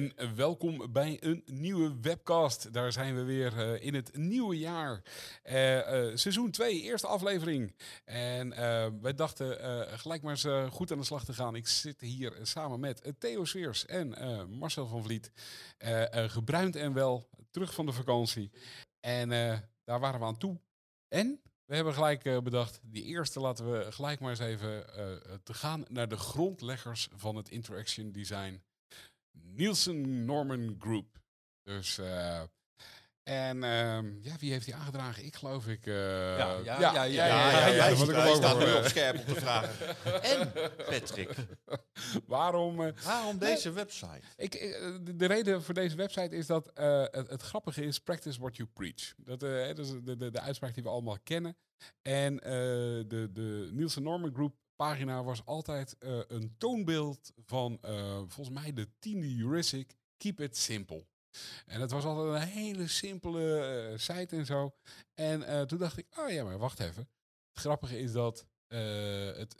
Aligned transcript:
En 0.00 0.36
welkom 0.36 0.92
bij 0.92 1.16
een 1.20 1.42
nieuwe 1.46 2.00
webcast. 2.00 2.72
Daar 2.72 2.92
zijn 2.92 3.14
we 3.14 3.22
weer 3.22 3.56
uh, 3.56 3.84
in 3.84 3.94
het 3.94 4.16
nieuwe 4.16 4.58
jaar. 4.58 5.02
Uh, 5.44 5.76
uh, 5.76 6.16
seizoen 6.16 6.50
2, 6.50 6.82
eerste 6.82 7.06
aflevering. 7.06 7.74
En 8.04 8.48
wij 9.02 9.14
dachten 9.14 9.58
gelijk 9.98 10.22
maar 10.22 10.30
eens 10.30 10.72
goed 10.72 10.92
aan 10.92 10.98
de 10.98 11.04
slag 11.04 11.24
te 11.24 11.32
gaan. 11.32 11.54
Ik 11.54 11.68
zit 11.68 12.00
hier 12.00 12.38
samen 12.42 12.80
met 12.80 13.12
Theo 13.18 13.44
Sweers 13.44 13.86
en 13.86 14.14
Marcel 14.50 14.86
van 14.86 15.02
Vliet. 15.02 15.32
gebruind 16.12 16.76
en 16.76 16.92
wel, 16.92 17.28
terug 17.50 17.74
van 17.74 17.86
de 17.86 17.92
vakantie. 17.92 18.50
En 19.00 19.28
daar 19.84 20.00
waren 20.00 20.20
we 20.20 20.26
aan 20.26 20.38
toe. 20.38 20.60
En 21.08 21.40
we 21.64 21.74
hebben 21.74 21.94
gelijk 21.94 22.42
bedacht, 22.42 22.80
die 22.82 23.04
eerste 23.04 23.40
laten 23.40 23.72
we 23.72 23.92
gelijk 23.92 24.20
maar 24.20 24.30
eens 24.30 24.38
even 24.38 24.84
te 25.42 25.54
gaan 25.54 25.84
naar 25.88 26.08
de 26.08 26.16
grondleggers 26.16 27.08
van 27.14 27.36
het 27.36 27.48
interaction 27.48 28.12
design. 28.12 28.62
Nielsen 29.32 30.24
Norman 30.24 30.76
Group. 30.78 31.18
Dus. 31.62 32.00
En 33.22 33.60
ja, 34.20 34.36
wie 34.38 34.52
heeft 34.52 34.64
die 34.64 34.74
aangedragen? 34.74 35.24
Ik 35.24 35.36
geloof 35.36 35.66
ik. 35.66 35.86
Uh, 35.86 35.94
ja, 36.38 36.58
ja, 36.64 36.80
ja, 36.80 37.04
ja, 37.04 37.26
ja, 37.68 37.84
Hij 37.84 38.34
staat 38.34 38.58
nu 38.58 38.72
op 38.72 38.84
scherp 38.84 39.18
op 39.18 39.26
te 39.26 39.34
vragen. 39.34 40.02
en 40.22 40.52
Patrick, 40.76 41.34
waarom? 42.26 42.92
Waarom 43.04 43.38
deze 43.38 43.72
website? 43.72 44.20
Ik, 44.36 44.52
de, 45.16 45.26
reden 45.26 45.62
voor 45.62 45.74
deze 45.74 45.96
website 45.96 46.36
is 46.36 46.46
dat 46.46 46.70
het, 47.10 47.42
grappige 47.42 47.84
is: 47.84 47.98
practice 47.98 48.40
what 48.40 48.56
you 48.56 48.68
preach. 48.72 49.14
Dat, 49.16 49.42
is 49.78 49.90
de, 49.90 50.16
de, 50.16 50.30
de, 50.30 50.40
uitspraak 50.40 50.74
die 50.74 50.82
we 50.82 50.88
allemaal 50.88 51.18
kennen. 51.22 51.56
En 52.02 52.36
de, 52.36 53.28
de 53.32 53.68
Nielsen 53.72 54.02
Norman 54.02 54.34
Group 54.34 54.54
pagina 54.80 55.22
was 55.22 55.44
altijd 55.44 55.96
uh, 55.98 56.20
een 56.28 56.54
toonbeeld 56.58 57.32
van 57.44 57.78
uh, 57.84 58.22
volgens 58.26 58.50
mij 58.50 58.72
de 58.72 58.88
tiende 58.98 59.26
heuristic, 59.26 59.96
keep 60.16 60.40
it 60.40 60.56
simple. 60.56 61.06
En 61.66 61.80
het 61.80 61.90
was 61.90 62.04
altijd 62.04 62.42
een 62.42 62.48
hele 62.48 62.88
simpele 62.88 63.90
uh, 63.90 63.98
site 63.98 64.36
en 64.36 64.46
zo. 64.46 64.74
En 65.14 65.66
toen 65.66 65.78
dacht 65.78 65.98
ik, 65.98 66.06
oh 66.18 66.30
ja, 66.30 66.44
maar 66.44 66.58
wacht 66.58 66.80
even. 66.80 67.08
Het 67.52 67.60
grappige 67.60 67.98
is 67.98 68.12
dat 68.12 68.46
het, 68.66 69.56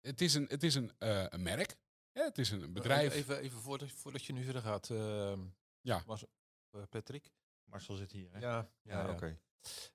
het 0.00 0.20
is 0.20 0.34
een, 0.34 0.46
het 0.48 0.62
is 0.62 0.74
een, 0.74 0.92
een 0.98 1.42
merk. 1.42 1.76
Ja, 2.12 2.24
het 2.24 2.38
is 2.38 2.50
een 2.50 2.72
bedrijf. 2.72 3.14
Even, 3.14 3.38
even 3.38 3.60
voordat, 3.60 3.90
voordat 3.90 4.24
je 4.24 4.32
nu 4.32 4.44
verder 4.44 4.62
gaat. 4.62 4.90
Ehm, 4.90 5.40
ja. 5.80 6.02
Was, 6.06 6.24
Patrick? 6.88 7.30
Marcel 7.64 7.94
zit 7.94 8.12
hier. 8.12 8.32
Hè? 8.32 8.38
Ja, 8.38 8.70
ja, 8.82 8.98
ja 8.98 9.02
oké. 9.02 9.12
Okay. 9.12 9.38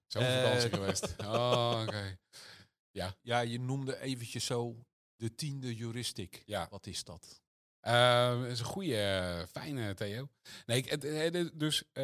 Zo'n 0.07 0.23
vakantie 0.23 0.69
geweest. 0.69 1.15
Oh, 1.25 1.83
oké. 1.87 2.17
Ja. 2.93 3.15
ja, 3.21 3.39
je 3.39 3.59
noemde 3.59 3.99
eventjes 3.99 4.45
zo 4.45 4.85
de 5.15 5.35
tiende 5.35 5.75
juristic. 5.75 6.43
Ja. 6.45 6.67
Wat 6.69 6.87
is 6.87 7.03
dat? 7.03 7.41
Uh, 7.87 8.41
dat 8.41 8.51
is 8.51 8.59
een 8.59 8.65
goede, 8.65 9.37
uh, 9.39 9.45
fijne 9.45 9.93
Theo. 9.93 10.29
Nee, 10.65 10.83
het, 10.87 11.03
het, 11.03 11.59
dus 11.59 11.83
uh, 11.93 12.03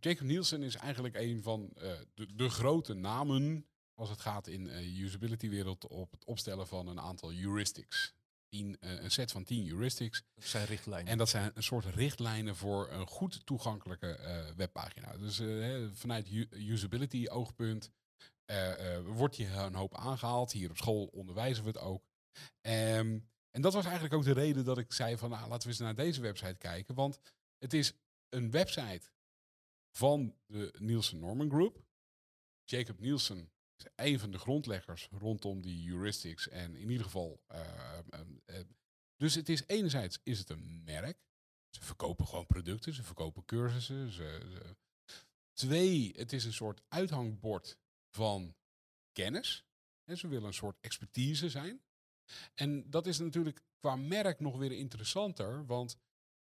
Jacob 0.00 0.26
Nielsen 0.26 0.62
is 0.62 0.76
eigenlijk 0.76 1.16
een 1.16 1.42
van 1.42 1.70
de, 2.14 2.34
de, 2.34 2.48
grote 2.48 2.94
namen 2.94 3.66
als 3.94 4.10
het 4.10 4.20
gaat 4.20 4.46
in 4.46 4.64
de 4.64 5.00
usability-wereld 5.00 5.86
op 5.86 6.10
het 6.10 6.24
opstellen 6.24 6.66
van 6.66 6.86
een 6.86 7.00
aantal 7.00 7.32
heuristics. 7.32 8.14
Tien, 8.48 8.76
een 8.80 9.10
set 9.10 9.32
van 9.32 9.44
tien 9.44 9.66
heuristics. 9.66 10.22
Dat 10.34 10.44
zijn 10.44 10.66
richtlijnen. 10.66 11.12
En 11.12 11.18
dat 11.18 11.28
zijn 11.28 11.50
een 11.54 11.62
soort 11.62 11.84
richtlijnen 11.84 12.56
voor 12.56 12.90
een 12.90 13.06
goed 13.06 13.46
toegankelijke 13.46 14.18
webpagina. 14.56 15.16
Dus 15.16 15.42
vanuit 15.92 16.28
usability-oogpunt 16.50 17.90
uh, 18.46 18.98
wordt 18.98 19.36
je 19.36 19.46
een 19.46 19.74
hoop 19.74 19.96
aangehaald. 19.96 20.52
Hier 20.52 20.70
op 20.70 20.76
school 20.76 21.06
onderwijzen 21.06 21.64
we 21.64 21.70
het 21.70 21.78
ook. 21.78 22.04
Um, 22.60 23.30
en 23.50 23.62
dat 23.62 23.72
was 23.72 23.84
eigenlijk 23.84 24.14
ook 24.14 24.24
de 24.24 24.32
reden 24.32 24.64
dat 24.64 24.78
ik 24.78 24.92
zei 24.92 25.16
van 25.16 25.30
nou, 25.30 25.48
laten 25.48 25.62
we 25.62 25.68
eens 25.68 25.78
naar 25.78 25.94
deze 25.94 26.20
website 26.20 26.58
kijken. 26.58 26.94
Want 26.94 27.20
het 27.58 27.72
is 27.72 27.92
een 28.28 28.50
website 28.50 29.10
van 29.96 30.36
de 30.46 30.74
Nielsen 30.78 31.18
Norman 31.18 31.50
Group. 31.50 31.84
Jacob 32.64 33.00
Nielsen 33.00 33.52
is 33.76 33.86
een 33.94 34.18
van 34.18 34.30
de 34.30 34.38
grondleggers 34.38 35.08
rondom 35.10 35.62
die 35.62 35.88
heuristics. 35.88 36.48
En 36.48 36.76
in 36.76 36.90
ieder 36.90 37.04
geval. 37.04 37.42
Uh, 37.52 37.98
dus 39.16 39.34
het 39.34 39.48
is 39.48 39.62
enerzijds 39.66 40.18
is 40.22 40.38
het 40.38 40.50
een 40.50 40.82
merk. 40.84 41.18
Ze 41.70 41.82
verkopen 41.82 42.26
gewoon 42.26 42.46
producten, 42.46 42.94
ze 42.94 43.02
verkopen 43.02 43.44
cursussen. 43.44 44.10
Ze. 44.10 44.76
Twee, 45.52 46.12
het 46.16 46.32
is 46.32 46.44
een 46.44 46.52
soort 46.52 46.82
uithangbord 46.88 47.78
van 48.12 48.54
kennis. 49.12 49.64
En 50.04 50.18
ze 50.18 50.28
willen 50.28 50.46
een 50.46 50.54
soort 50.54 50.76
expertise 50.80 51.50
zijn. 51.50 51.82
En 52.54 52.90
dat 52.90 53.06
is 53.06 53.18
natuurlijk 53.18 53.62
qua 53.78 53.96
merk 53.96 54.40
nog 54.40 54.56
weer 54.56 54.72
interessanter, 54.72 55.66
want 55.66 55.96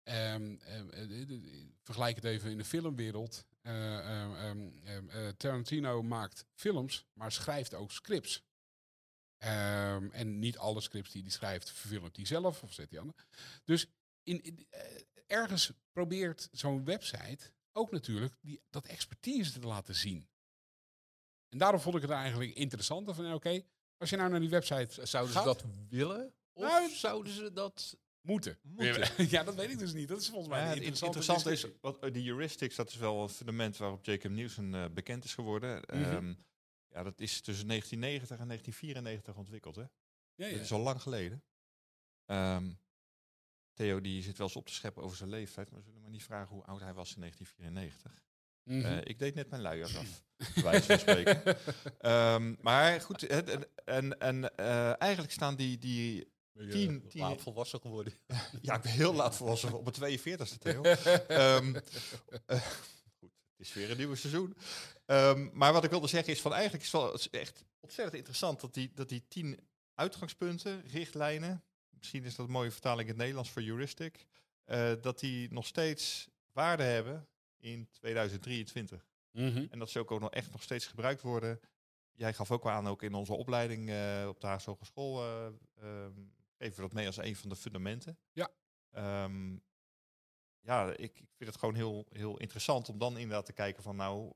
um, 0.03 0.59
um, 0.68 1.75
vergelijk 1.84 2.16
het 2.16 2.25
even 2.25 2.52
in 2.52 2.57
de 2.57 2.66
filmwereld. 2.66 3.46
Uh, 3.62 4.47
um, 4.47 4.81
Tarantino 5.38 6.03
maakt 6.03 6.46
films, 6.53 7.06
maar 7.13 7.31
schrijft 7.31 7.74
ook 7.74 7.91
scripts. 7.91 8.44
en 9.38 10.40
niet 10.40 10.57
alle 10.57 10.81
scripts 10.81 11.12
die 11.12 11.22
hij 11.22 11.31
schrijft, 11.31 11.72
verfilmt 11.72 12.16
hij 12.16 12.25
zelf 12.25 12.63
of 12.63 12.74
zet 12.74 12.90
hij 12.90 13.00
aan. 13.00 13.13
Dus 13.63 13.88
in, 14.24 14.68
ergens 15.28 15.72
probeert 15.91 16.50
zo'n 16.51 16.86
website 16.86 17.51
ook 17.72 17.91
natuurlijk 17.91 18.34
die, 18.41 18.62
dat 18.69 18.86
expertise 18.86 19.51
te 19.51 19.68
laten 19.68 19.96
zien. 19.96 20.28
En 21.50 21.58
daarom 21.58 21.80
vond 21.80 21.96
ik 21.96 22.02
het 22.02 22.12
eigenlijk 22.12 22.56
interessanter 22.56 23.16
van, 23.16 23.34
oké, 23.34 23.62
als 23.98 24.10
je 24.10 24.16
nou 24.16 24.30
naar 24.30 24.40
die 24.40 24.50
website 24.50 25.06
Zouden 25.06 25.34
gaat, 25.34 25.44
ze 25.44 25.50
dat 25.50 25.66
willen? 25.90 26.34
Of 26.54 26.64
nou, 26.64 26.90
zouden 26.90 27.34
ze 27.34 27.52
dat 27.54 27.98
moeten? 28.22 28.58
moeten. 28.62 29.28
ja, 29.36 29.44
dat 29.44 29.56
weet 29.56 29.70
ik 29.70 29.80
dus 29.80 29.94
niet. 29.94 30.08
Dat 30.08 30.22
is 30.22 30.30
volgens 30.30 30.50
mij 30.50 30.62
ja, 30.62 30.68
het 30.68 31.02
interessant 31.02 31.46
is, 31.46 31.66
wat, 31.82 32.00
eh, 32.00 32.14
die 32.14 32.26
heuristics, 32.26 32.76
dat 32.76 32.90
is 32.90 32.96
wel 32.96 33.22
een 33.22 33.30
fundament 33.30 33.78
waarop 33.78 34.06
Jacob 34.06 34.32
Nielsen 34.32 34.74
uh, 34.74 34.86
bekend 34.94 35.24
is 35.24 35.34
geworden. 35.34 35.84
Mm 35.94 36.04
-hmm. 36.04 36.16
um, 36.16 36.46
ja, 36.88 37.04
dat 37.04 37.20
is 37.20 37.42
tussen 37.42 37.68
1990 37.68 38.40
en 38.40 38.48
1994 38.48 39.36
ontwikkeld, 39.36 39.76
hè? 39.76 39.86
Ja, 40.36 40.46
ja. 40.46 40.52
Dat 40.52 40.62
is 40.62 40.72
al 40.72 40.80
lang 40.80 41.02
geleden. 41.02 41.44
Um, 42.26 42.80
Theo 43.74 44.02
die 44.02 44.24
zit 44.24 44.38
wel 44.38 44.48
eens 44.48 44.56
op 44.56 44.66
te 44.66 44.74
scheppen 44.74 45.04
over 45.04 45.18
zijn 45.18 45.30
leeftijd, 45.30 45.70
maar 45.70 45.80
we 45.80 45.86
zullen 45.86 46.02
maar 46.02 46.10
niet 46.10 46.24
vragen 46.24 46.56
hoe 46.56 46.64
oud 46.64 46.80
hij 46.80 46.94
was 46.94 47.16
in 47.16 47.20
1994. 47.20 48.28
Mm 48.69 48.84
-hmm. 48.84 48.91
uh, 48.91 48.97
ik 49.03 49.19
deed 49.19 49.35
net 49.35 49.50
mijn 49.50 49.62
luiers 49.62 49.97
af, 49.97 50.24
wijze 50.63 50.85
van 50.85 51.00
spreken. 51.00 51.57
um, 52.02 52.57
maar 52.62 53.02
goed, 53.02 53.28
en, 53.28 53.68
en, 53.85 54.19
en 54.19 54.52
uh, 54.59 55.02
eigenlijk 55.02 55.31
staan 55.31 55.56
die, 55.56 55.78
die 55.78 56.31
tien, 56.69 57.07
tien... 57.07 57.22
Laat 57.22 57.41
volwassen 57.41 57.81
geworden. 57.81 58.13
ja, 58.62 58.75
ik 58.75 58.81
ben 58.81 58.91
heel 58.91 59.13
laat 59.13 59.35
volwassen, 59.35 59.74
op 59.74 60.00
mijn 60.00 60.19
42ste, 60.19 60.57
Theo. 60.59 60.84
um, 60.84 61.75
uh, 62.47 62.62
goed, 63.19 63.31
het 63.52 63.57
is 63.57 63.74
weer 63.74 63.91
een 63.91 63.97
nieuwe 63.97 64.16
seizoen. 64.16 64.57
Um, 65.06 65.50
maar 65.53 65.74
wat 65.74 65.84
ik 65.84 65.90
wilde 65.90 66.07
zeggen 66.07 66.34
is 66.34 66.41
van 66.41 66.53
eigenlijk 66.53 66.84
is 66.84 66.91
het 66.91 67.01
wel 67.31 67.41
echt 67.41 67.63
ontzettend 67.80 68.18
interessant 68.18 68.62
dat 68.62 68.74
die, 68.74 68.91
dat 68.94 69.09
die 69.09 69.25
tien 69.28 69.59
uitgangspunten, 69.96 70.84
richtlijnen, 70.88 71.63
misschien 71.90 72.24
is 72.24 72.36
dat 72.36 72.46
een 72.46 72.51
mooie 72.51 72.72
vertaling 72.72 73.01
in 73.01 73.07
het 73.07 73.18
Nederlands 73.18 73.50
voor 73.50 73.62
heuristic, 73.62 74.25
dat 75.01 75.19
die 75.19 75.54
nog 75.54 75.66
steeds 75.66 76.27
waarde 76.54 76.83
hebben 76.83 77.27
in 77.59 77.89
2023. 77.91 79.07
Mm 79.31 79.53
-hmm. 79.53 79.67
En 79.71 79.79
dat 79.79 79.89
ze 79.89 80.00
ook 80.00 80.19
nog 80.19 80.31
echt 80.31 80.51
nog 80.51 80.63
steeds 80.63 80.88
gebruikt 80.88 81.21
worden. 81.21 81.59
Jij 82.13 82.33
gaf 82.33 82.51
ook 82.51 82.63
wel 82.63 82.73
aan, 82.73 82.88
ook 82.88 83.03
in 83.03 83.13
onze 83.13 83.33
opleiding 83.33 83.89
uh, 83.89 84.25
op 84.27 84.41
de 84.41 84.47
Haagse 84.47 84.69
Hogeschool, 84.69 85.25
uh, 85.25 85.45
um, 85.83 86.33
geven 86.57 86.75
we 86.75 86.81
dat 86.81 86.94
mee 86.94 87.06
als 87.06 87.17
een 87.17 87.35
van 87.35 87.50
de 87.50 87.56
fundamenten. 87.56 88.17
Ja. 88.31 88.50
Um, 89.23 89.63
ja, 90.59 90.91
ik, 90.91 91.19
ik 91.19 91.29
vind 91.35 91.50
het 91.50 91.59
gewoon 91.59 91.75
heel, 91.75 92.06
heel 92.09 92.38
interessant 92.38 92.89
om 92.89 92.97
dan 92.97 93.17
inderdaad 93.17 93.45
te 93.45 93.53
kijken 93.53 93.83
van 93.83 93.95
nou, 93.95 94.33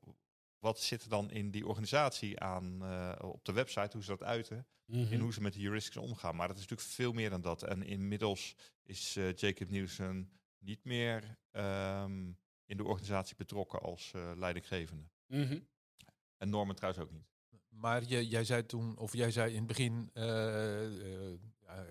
wat 0.60 0.80
zit 0.80 1.04
er 1.04 1.10
dan 1.10 1.32
in 1.32 1.52
die 1.52 1.68
organisatie 1.68 2.40
aan 2.40 2.80
uh, 2.82 3.16
op 3.22 3.46
de 3.46 3.52
website, 3.52 3.90
hoe 3.92 4.04
ze 4.04 4.10
dat 4.10 4.24
uiten 4.24 4.68
mm 4.86 5.04
-hmm. 5.04 5.12
en 5.12 5.20
hoe 5.20 5.34
ze 5.34 5.42
met 5.42 5.54
de 5.54 5.62
heuristics 5.62 5.98
omgaan. 5.98 6.36
Maar 6.36 6.48
dat 6.48 6.56
is 6.58 6.62
natuurlijk 6.62 6.90
veel 6.90 7.14
meer 7.14 7.30
dan 7.30 7.42
dat. 7.42 7.64
En 7.64 7.84
inmiddels 7.84 8.56
is 8.84 9.14
Jacob 9.14 9.70
Nielsen 9.70 10.32
niet 10.58 10.84
meer 10.84 11.38
um, 11.52 12.38
in 12.74 12.84
de 12.84 12.90
organisatie 12.90 13.36
betrokken 13.36 13.80
als 13.80 14.12
uh, 14.16 14.32
leidinggevende. 14.36 15.04
Mm 15.28 15.44
-hmm. 15.44 15.68
En 16.38 16.50
Norman 16.50 16.76
trouwens 16.76 17.04
ook 17.04 17.12
niet. 17.12 17.28
Maar 17.70 18.04
je, 18.08 18.28
jij 18.28 18.44
zei 18.44 18.66
toen, 18.66 18.98
of 18.98 19.14
jij 19.14 19.32
zei 19.32 19.52
in 19.52 19.58
het 19.58 19.68
begin, 19.68 20.10
uh, 20.14 20.24
uh, 20.24 20.32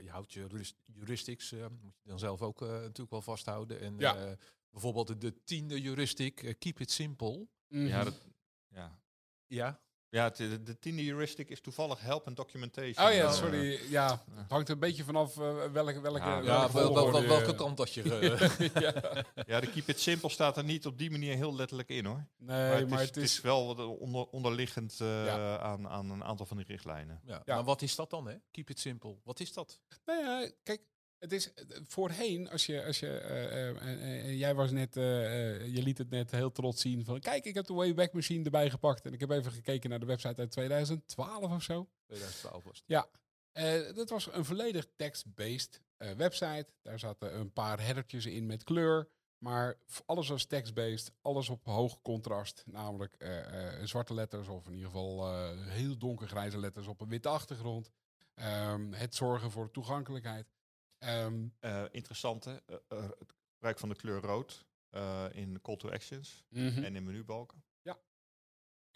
je 0.02 0.11
houdt 0.11 0.32
je 0.32 0.46
heuristics, 0.93 1.52
moet 1.52 1.94
je 2.02 2.08
dan 2.08 2.19
zelf 2.19 2.43
ook 2.43 2.61
natuurlijk 2.61 3.11
wel 3.11 3.23
vasthouden. 3.23 3.81
En 3.81 3.99
ja. 3.99 4.37
bijvoorbeeld 4.70 5.06
de, 5.06 5.19
de 5.19 5.43
tiende 5.44 5.81
heuristic, 5.81 6.56
keep 6.58 6.81
it 6.81 6.90
simple. 6.90 7.49
Mhm. 7.69 7.87
Ja, 7.87 8.05
dat, 8.05 8.26
ja. 8.69 9.00
Ja, 9.46 9.81
ja 10.12 10.31
de, 10.31 10.62
de 10.62 10.79
tiende 10.79 11.03
heuristic 11.03 11.49
is 11.49 11.61
toevallig 11.61 12.00
help 12.00 12.26
en 12.26 12.35
documentation. 12.35 13.06
Oh 13.09 13.12
ja, 13.14 13.25
Eh, 13.25 13.32
sorry. 13.32 13.81
Ja, 13.91 14.25
het 14.35 14.50
hangt 14.50 14.69
een 14.69 14.79
beetje 14.79 15.05
vanaf 15.05 15.37
eh, 15.37 15.64
welke, 15.73 16.00
welke, 16.00 16.19
Ja, 16.19 16.43
welke 16.43 16.47
ja 16.49 16.73
wel, 16.73 17.23
welke 17.26 17.55
kant 17.55 17.76
dat 17.76 17.93
je... 17.94 18.03
eh, 18.03 18.82
ja. 18.82 19.25
ja, 19.47 19.61
de 19.61 19.70
keep 19.70 19.88
it 19.88 20.00
simple 20.00 20.29
staat 20.29 20.56
er 20.56 20.64
niet 20.64 20.87
op 20.87 20.99
die 20.99 21.11
manier 21.11 21.37
heel 21.37 21.55
letterlijk 21.55 21.88
in 21.88 22.05
hoor. 22.05 22.26
Nee, 22.38 22.87
maar, 22.87 22.99
het, 23.00 23.00
is, 23.00 23.06
het 23.06 23.17
is 23.17 23.41
wel 23.41 23.67
wat 23.75 23.87
onder, 23.99 24.26
onderliggend 24.26 25.00
eh, 25.00 25.25
Ja. 25.25 25.59
aan, 25.59 25.88
aan 25.88 26.11
een 26.11 26.25
aantal 26.25 26.47
van 26.47 26.56
die 26.56 26.67
richtlijnen. 26.67 27.20
ja. 27.25 27.43
Ja. 27.44 27.55
Maar 27.55 27.65
wat 27.65 27.82
is 27.82 27.94
dat 27.97 28.11
dan, 28.11 28.26
hè? 28.26 28.35
Keep 28.50 28.70
it 28.70 28.79
simple. 28.81 29.17
Wat 29.25 29.41
is 29.41 29.53
dat? 29.53 29.81
Nou 30.05 30.25
ja, 30.25 30.50
kijk, 30.62 30.81
het 31.23 31.33
is 31.33 31.55
eh, 31.55 31.65
voorheen, 31.85 32.51
als 32.51 32.67
je, 32.67 32.85
als 32.85 33.01
je 33.01 33.09
eh, 33.09 33.69
eh, 33.69 34.39
jij 34.39 34.55
was 34.55 34.71
net, 34.71 34.95
je 34.95 35.81
liet 35.83 35.99
het 35.99 36.11
net 36.11 36.31
heel 36.31 36.53
trots 36.53 36.81
zien 36.81 37.05
van, 37.05 37.21
kijk, 37.21 37.45
ik 37.45 37.55
heb 37.55 37.67
de 37.67 37.73
Wayback 37.73 38.13
Machine 38.13 38.45
erbij 38.45 38.71
gepakt 38.71 39.07
en 39.07 39.13
ik 39.13 39.21
heb 39.21 39.31
even 39.31 39.53
gekeken 39.53 39.91
naar 39.91 40.01
de 40.01 40.07
website 40.07 40.41
uit 40.41 40.51
2012 40.51 41.53
of 41.53 41.63
zo. 41.63 41.89
2012 42.07 42.65
was 42.65 42.83
het. 42.87 43.09
Eh, 43.53 43.95
dat 43.95 44.11
was 44.11 44.33
een 44.33 44.45
volledig 44.45 44.87
text-based 44.97 45.81
website. 46.17 46.67
Daar 46.83 46.99
zaten 46.99 47.39
een 47.39 47.53
paar 47.53 47.81
headertjes 47.81 48.27
in 48.27 48.47
met 48.47 48.65
kleur. 48.65 49.09
Maar 49.39 49.79
alles 50.07 50.29
was 50.29 50.45
text-based, 50.45 51.13
alles 51.21 51.49
op 51.49 51.65
hoog 51.65 52.03
contrast. 52.03 52.63
Namelijk 52.67 53.17
zwarte 53.85 54.15
letters 54.15 54.49
of 54.49 54.67
in 54.67 54.73
ieder 54.73 54.91
geval 54.91 55.45
heel 55.57 55.99
donkergrijze 55.99 56.59
letters 56.59 56.87
op 56.87 57.01
een 57.01 57.09
witte 57.09 57.29
achtergrond. 57.29 57.91
Ehm, 58.35 58.93
het 58.93 59.15
zorgen 59.15 59.51
voor 59.51 59.71
toegankelijkheid. 59.71 60.47
Ehm, 61.03 61.47
Eh 61.61 61.85
interessante, 61.91 62.63
eh, 62.67 62.77
eh, 62.89 63.09
het 63.19 63.33
gebruik 63.55 63.79
van 63.79 63.89
de 63.89 63.95
kleur 63.95 64.21
rood 64.21 64.67
in 65.33 65.61
call 65.63 65.77
to 65.77 65.91
actions 65.91 66.45
mhm. 66.49 66.85
en 66.85 66.97
in 66.97 67.05
menubalken. 67.05 67.65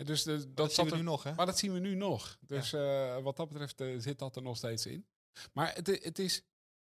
Dus 0.05 0.23
de, 0.23 0.37
Dat, 0.37 0.57
dat 0.57 0.67
zien 0.67 0.75
zat 0.75 0.85
we 0.85 0.91
er- 0.91 0.97
nu 0.97 1.03
nog 1.03 1.23
hè? 1.23 1.35
Maar 1.35 1.47
dat 1.47 1.59
zien 1.59 1.73
we 1.73 1.79
nu 1.79 1.95
nog. 1.95 2.39
Dus 2.41 2.71
wat 3.23 3.37
dat 3.37 3.49
betreft 3.49 4.03
zit 4.03 4.19
dat 4.19 4.37
er 4.37 4.43
nog 4.43 4.57
steeds 4.57 4.87
in. 4.87 5.07
Maar 5.53 5.75
het, 5.75 5.87
het 5.87 6.19
is. 6.19 6.43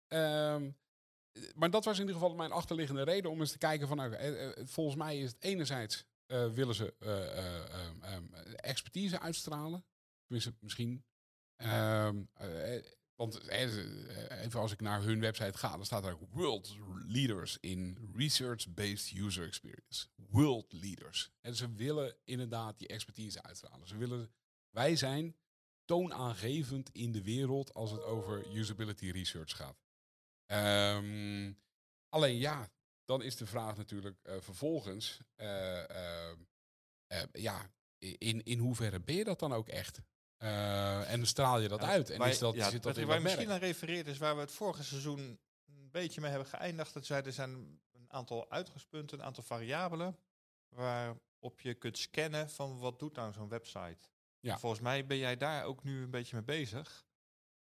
ehm, 0.08 0.72
maar 1.56 1.70
dat 1.70 1.86
was 1.86 2.00
in 2.00 2.08
ieder 2.08 2.22
geval 2.22 2.36
mijn 2.36 2.52
achterliggende 2.52 3.04
reden 3.04 3.32
om 3.32 3.40
eens 3.40 3.52
te 3.52 3.58
kijken 3.58 3.88
van. 3.88 3.98
nou, 3.98 4.16
volgens 4.68 4.96
mij 4.96 5.20
is 5.20 5.32
het 5.32 5.44
enerzijds 5.44 6.06
willen 6.54 6.76
ze 6.76 6.96
eh, 7.00 7.38
eh, 7.38 7.74
ehm, 7.74 8.04
ehm, 8.04 8.34
expertise 8.56 9.20
uitstralen. 9.20 9.86
Tenminste, 10.26 10.54
misschien. 10.60 11.04
Ehm, 13.20 13.30
want 13.30 13.48
eh, 13.48 14.44
even 14.44 14.60
als 14.60 14.72
ik 14.72 14.82
naar 14.82 15.02
hun 15.02 15.20
website 15.20 15.58
ga, 15.58 15.76
dan 15.76 15.86
staat 15.86 16.06
er 16.06 16.18
World 16.32 16.78
Leaders 17.08 17.58
in 17.60 17.98
Research-Based 18.16 19.12
User 19.16 19.46
Experience. 19.48 20.08
World 20.16 20.74
Leaders. 20.74 21.32
En 21.42 21.56
ze 21.56 21.74
willen 21.74 22.16
inderdaad 22.26 22.80
die 22.80 22.88
expertise 22.88 23.44
uitstralen. 23.44 23.88
Ze 23.88 23.98
willen, 23.98 24.32
wij 24.70 24.96
zijn 24.96 25.36
toonaangevend 25.86 26.90
in 26.92 27.12
de 27.12 27.24
wereld 27.24 27.74
als 27.74 27.92
het 27.92 28.02
over 28.02 28.56
usability 28.56 29.12
research 29.12 29.56
gaat. 29.56 29.78
Ehm, 30.46 31.54
alleen 32.10 32.38
ja, 32.38 32.70
dan 33.06 33.22
is 33.22 33.36
de 33.36 33.46
vraag 33.46 33.78
natuurlijk 33.78 34.20
eh, 34.24 34.36
vervolgens, 34.40 35.20
eh, 35.36 35.90
eh, 35.90 36.38
eh, 37.08 37.24
ja, 37.32 37.72
in, 37.98 38.44
in 38.44 38.60
hoeverre 38.60 39.00
ben 39.00 39.16
je 39.16 39.24
dat 39.24 39.40
dan 39.40 39.54
ook 39.54 39.68
echt? 39.68 40.02
Eh, 40.40 41.12
en 41.12 41.28
straal 41.28 41.60
je 41.60 41.68
dat 41.68 41.82
Ja, 41.82 41.88
uit? 41.88 42.10
En 42.10 42.18
waar- 42.20 42.30
is 42.30 42.40
dat, 42.40 42.56
ja, 42.56 42.70
zit 42.70 42.84
dat 42.84 42.98
in 42.98 43.08
waar 43.08 43.22
misschien 43.22 43.52
aan 43.52 43.60
refereert 43.60 44.08
is 44.08 44.18
waar 44.18 44.36
we 44.36 44.42
het 44.42 44.52
vorige 44.52 44.84
seizoen 44.84 45.40
een 45.66 45.90
beetje 45.92 46.22
mee 46.22 46.30
hebben 46.30 46.48
geëindigd. 46.50 46.94
Dat 46.94 47.06
zei, 47.06 47.22
er 47.26 47.34
zijn 47.34 47.50
een 47.94 48.06
aantal 48.08 48.52
uitgangspunten, 48.52 49.20
een 49.20 49.26
aantal 49.26 49.44
variabelen 49.44 50.18
waarop 50.70 51.60
je 51.62 51.74
kunt 51.74 51.98
scannen 51.98 52.50
van 52.50 52.78
wat 52.80 53.00
doet 53.00 53.16
nou 53.16 53.34
zo'n 53.34 53.50
website. 53.50 53.98
Ja. 54.40 54.58
Volgens 54.60 54.82
mij 54.82 55.06
ben 55.06 55.18
jij 55.18 55.38
daar 55.38 55.64
ook 55.64 55.84
nu 55.84 56.04
een 56.04 56.10
beetje 56.12 56.36
mee 56.36 56.46
bezig. 56.46 57.06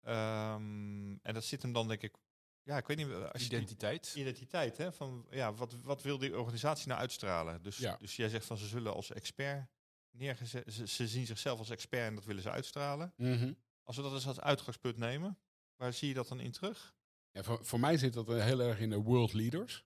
Ehm, 0.02 1.16
en 1.22 1.34
dat 1.34 1.44
zit 1.44 1.62
hem 1.62 1.74
dan 1.74 1.88
denk 1.88 2.02
ik, 2.02 2.16
ja, 2.64 2.78
ik 2.78 2.88
weet 2.88 2.98
niet, 2.98 3.08
als 3.12 3.42
je 3.42 3.50
die- 3.50 3.58
Identiteit. 3.58 4.14
identiteit, 4.16 4.78
hè, 4.78 4.92
van 4.92 5.26
ja, 5.30 5.54
wat, 5.54 5.74
wat 5.82 6.02
wil 6.02 6.18
die 6.18 6.38
organisatie 6.40 6.88
nou 6.88 7.00
uitstralen? 7.00 7.62
Dus, 7.62 7.78
Ja. 7.78 7.98
dus 8.00 8.16
jij 8.16 8.30
zegt 8.30 8.46
van 8.46 8.58
ze 8.58 8.68
zullen 8.68 8.94
als 8.94 9.12
expert 9.12 9.70
neergezet, 10.18 10.74
ze, 10.74 10.88
ze 10.88 11.08
zien 11.08 11.26
zichzelf 11.26 11.60
als 11.60 11.70
expert 11.70 12.08
en 12.08 12.16
dat 12.16 12.26
willen 12.26 12.42
ze 12.42 12.52
uitstralen. 12.52 13.14
Mhm. 13.16 13.54
Als 13.84 13.96
we 13.96 14.02
dat 14.02 14.14
eens 14.14 14.28
als 14.28 14.40
uitgangspunt 14.40 14.98
nemen, 14.98 15.40
waar 15.76 15.94
zie 15.94 16.08
je 16.08 16.14
dat 16.14 16.28
dan 16.28 16.40
in 16.40 16.52
terug? 16.52 16.96
Ja, 17.32 17.44
voor, 17.44 17.66
voor 17.66 17.80
mij 17.80 17.98
zit 17.98 18.14
dat 18.14 18.28
heel 18.28 18.60
erg 18.60 18.80
in 18.80 18.90
de 18.90 19.02
world 19.02 19.34
leaders, 19.34 19.86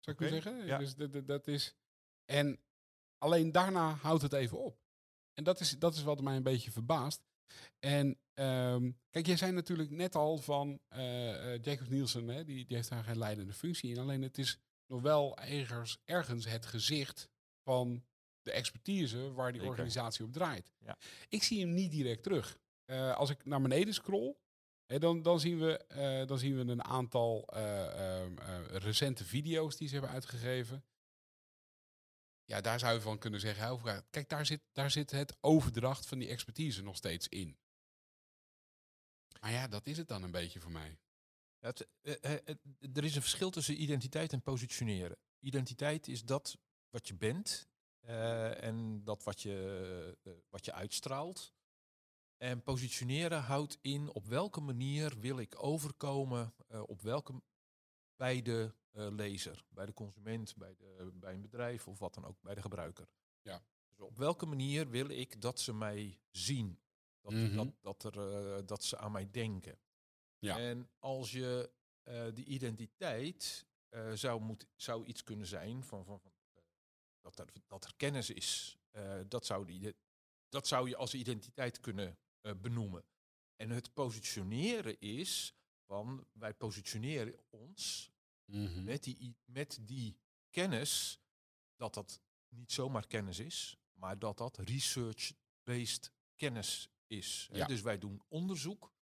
zou 0.00 0.16
ik 0.16 0.20
maar 0.20 0.42
zeggen. 0.42 0.66
ja. 0.66 0.78
Dus 0.78 0.94
dat, 0.94 1.12
dat, 1.12 1.26
dat 1.26 1.46
is, 1.46 1.76
en 2.24 2.60
alleen 3.18 3.52
daarna 3.52 3.94
houdt 3.94 4.22
het 4.22 4.32
even 4.32 4.58
op. 4.58 4.80
En 5.34 5.44
dat 5.44 5.60
is, 5.60 5.78
dat 5.78 5.94
is 5.94 6.02
wat 6.02 6.20
mij 6.20 6.36
een 6.36 6.42
beetje 6.42 6.70
verbaast. 6.70 7.22
En 7.78 8.18
ehm, 8.34 8.90
kijk, 9.10 9.26
jij 9.26 9.36
zei 9.36 9.52
natuurlijk 9.52 9.90
net 9.90 10.14
al 10.14 10.38
van 10.38 10.80
eh 10.88 11.54
eh, 11.54 11.62
Jacob 11.62 11.88
Nielsen, 11.88 12.28
hè, 12.28 12.44
die, 12.44 12.64
die 12.66 12.76
heeft 12.76 12.88
daar 12.88 13.04
geen 13.04 13.18
leidende 13.18 13.52
functie 13.52 13.90
in. 13.90 13.98
Alleen 13.98 14.22
het 14.22 14.38
is 14.38 14.58
nog 14.86 15.02
wel 15.02 15.38
ergens, 15.38 16.00
ergens 16.04 16.44
het 16.44 16.66
gezicht 16.66 17.28
van 17.64 18.04
de 18.42 18.52
expertise 18.52 19.32
waar 19.32 19.52
die 19.52 19.60
Zeker. 19.60 19.68
organisatie 19.76 20.24
op 20.24 20.32
draait. 20.32 20.72
Ja. 20.78 20.98
Ik 21.28 21.42
zie 21.42 21.60
hem 21.60 21.74
niet 21.74 21.90
direct 21.90 22.22
terug. 22.22 22.58
Eh, 22.84 23.16
als 23.16 23.30
ik 23.30 23.44
naar 23.44 23.60
beneden 23.62 23.94
scroll, 23.94 24.34
hè, 24.86 24.98
dan, 24.98 25.22
dan, 25.22 25.40
zien 25.40 25.58
we, 25.58 25.76
eh, 25.78 26.26
dan 26.26 26.38
zien 26.38 26.56
we 26.56 26.72
een 26.72 26.84
aantal 26.84 27.46
eh, 27.46 28.20
ehm, 28.20 28.38
eh, 28.38 28.64
recente 28.66 29.24
video's 29.24 29.76
die 29.76 29.88
ze 29.88 29.94
hebben 29.94 30.12
uitgegeven. 30.12 30.84
Ja, 32.44 32.60
daar 32.60 32.78
zou 32.78 32.94
je 32.94 33.00
van 33.00 33.18
kunnen 33.18 33.40
zeggen, 33.40 34.04
kijk, 34.10 34.28
daar 34.28 34.46
zit, 34.46 34.60
daar 34.72 34.90
zit 34.90 35.10
het 35.10 35.36
overdracht 35.40 36.06
van 36.06 36.18
die 36.18 36.28
expertise 36.28 36.82
nog 36.82 36.96
steeds 36.96 37.28
in. 37.28 37.56
Maar 39.40 39.50
ja, 39.52 39.68
dat 39.68 39.86
is 39.86 39.96
het 39.96 40.08
dan 40.08 40.22
een 40.22 40.30
beetje 40.30 40.60
voor 40.60 40.70
mij. 40.70 40.98
Ja, 41.58 41.68
het, 41.68 41.88
het- 42.00 42.58
er 42.96 43.04
is 43.04 43.14
een 43.14 43.20
verschil 43.22 43.50
tussen 43.50 43.82
identiteit 43.82 44.32
en 44.32 44.42
positioneren. 44.42 45.16
Identiteit 45.38 46.08
is 46.08 46.24
dat 46.24 46.58
wat 46.90 47.08
je 47.08 47.14
bent 47.14 47.68
eh, 48.02 48.62
en 48.62 49.04
dat 49.04 49.22
wat 49.22 49.42
je, 49.42 50.18
eh, 50.22 50.32
wat 50.50 50.64
je 50.64 50.72
uitstraalt. 50.72 51.52
En 52.36 52.62
positioneren 52.62 53.42
houdt 53.42 53.78
in 53.80 54.08
op 54.12 54.26
welke 54.26 54.60
manier 54.60 55.18
wil 55.20 55.38
ik 55.38 55.62
overkomen, 55.64 56.54
eh, 56.68 56.82
op 56.86 57.00
welke, 57.00 57.42
bij 58.16 58.42
de 58.42 58.74
lezer, 58.92 59.64
bij 59.68 59.86
de 59.86 59.94
consument, 59.94 60.56
bij, 60.56 60.74
de, 60.78 61.10
bij 61.14 61.34
een 61.34 61.40
bedrijf 61.40 61.88
of 61.88 61.98
wat 61.98 62.14
dan 62.14 62.24
ook, 62.24 62.40
bij 62.40 62.54
de 62.54 62.60
gebruiker. 62.60 63.08
Ja. 63.42 63.62
Dus 63.88 64.00
op 64.00 64.16
welke 64.16 64.46
manier 64.46 64.90
wil 64.90 65.08
ik 65.08 65.40
dat 65.40 65.60
ze 65.60 65.74
mij 65.74 66.18
zien? 66.30 66.78
Dat, 67.20 67.32
Mhm. 67.32 67.56
dat, 67.56 67.68
dat, 67.80 68.14
er, 68.14 68.66
dat 68.66 68.84
ze 68.84 68.98
aan 68.98 69.12
mij 69.12 69.30
denken. 69.30 69.78
Ja. 70.38 70.58
En 70.58 70.90
als 70.98 71.32
je 71.32 71.70
die 72.34 72.44
identiteit 72.44 73.66
zou, 74.14 74.40
moet, 74.40 74.66
zou 74.76 75.04
iets 75.04 75.24
kunnen 75.24 75.46
zijn 75.46 75.84
van, 75.84 76.04
van, 76.04 76.20
van 76.20 76.31
dat, 77.22 77.38
er, 77.38 77.52
dat 77.66 77.84
er 77.84 77.92
kennis 77.96 78.30
is, 78.30 78.78
eh, 78.90 79.20
dat, 79.28 79.46
zou 79.46 79.66
die, 79.66 79.94
dat 80.48 80.66
zou 80.66 80.88
je 80.88 80.96
als 80.96 81.14
identiteit 81.14 81.80
kunnen 81.80 82.18
eh, 82.40 82.52
benoemen. 82.60 83.04
En 83.56 83.70
het 83.70 83.92
positioneren 83.92 85.00
is 85.00 85.54
van 85.86 86.26
wij 86.32 86.54
positioneren 86.54 87.38
ons 87.50 88.12
Mhm. 88.52 88.84
met 88.84 89.02
die, 89.02 89.36
met 89.44 89.78
die 89.80 90.18
kennis, 90.50 91.20
dat 91.76 91.94
dat 91.94 92.20
niet 92.48 92.72
zomaar 92.72 93.06
kennis 93.06 93.38
is, 93.38 93.76
maar 93.92 94.18
dat 94.18 94.38
dat 94.38 94.58
research-based 94.58 96.12
kennis 96.36 96.88
is. 97.06 97.48
Ja. 97.52 97.66
Dus 97.66 97.80
wij 97.80 97.98
doen 97.98 98.22
onderzoek 98.28 98.92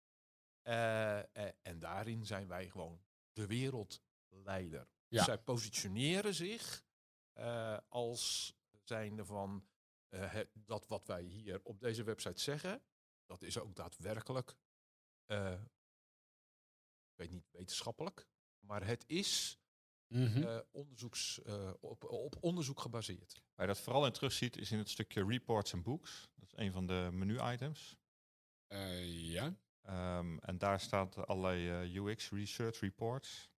eh, 0.62 1.18
en 1.66 1.78
daarin 1.78 2.26
zijn 2.26 2.48
wij 2.48 2.70
gewoon 2.70 3.02
de 3.32 3.46
wereldleider. 3.46 4.78
Ja. 4.80 5.16
Dus 5.16 5.24
zij 5.24 5.38
positioneren 5.38 6.34
zich 6.34 6.84
eh, 7.40 7.78
als 7.88 8.54
zijnde 8.82 9.24
van 9.24 9.64
eh, 10.08 10.32
het- 10.32 10.50
dat 10.54 10.86
wat 10.86 11.06
wij 11.06 11.22
hier 11.22 11.60
op 11.62 11.80
deze 11.80 12.02
website 12.02 12.40
zeggen, 12.40 12.82
dat 13.26 13.42
is 13.42 13.58
ook 13.58 13.74
daadwerkelijk, 13.76 14.56
eh, 15.26 15.52
ik 17.10 17.16
weet 17.16 17.30
niet 17.30 17.48
wetenschappelijk, 17.50 18.26
maar 18.58 18.86
het 18.86 19.04
is 19.06 19.58
Mhm. 20.06 20.42
eh, 20.42 20.60
onderzoeks, 20.70 21.42
eh, 21.42 21.72
op, 21.80 22.04
op 22.04 22.36
onderzoek 22.40 22.80
gebaseerd. 22.80 23.42
Waar 23.54 23.66
je 23.66 23.72
dat 23.72 23.82
vooral 23.82 24.06
in 24.06 24.12
terugziet 24.12 24.56
is 24.56 24.72
in 24.72 24.78
het 24.78 24.88
stukje 24.88 25.24
reports 25.26 25.72
en 25.72 25.82
books. 25.82 26.28
Dat 26.34 26.52
is 26.52 26.58
een 26.64 26.72
van 26.72 26.86
de 26.86 27.08
menu-items. 27.12 27.96
Eh, 28.66 29.30
ja. 29.32 29.54
Ehm, 29.80 30.38
en 30.38 30.58
daar 30.58 30.80
staat 30.80 31.16
allerlei 31.26 31.98
UX 31.98 32.30
research 32.30 32.80
reports. 32.80 33.50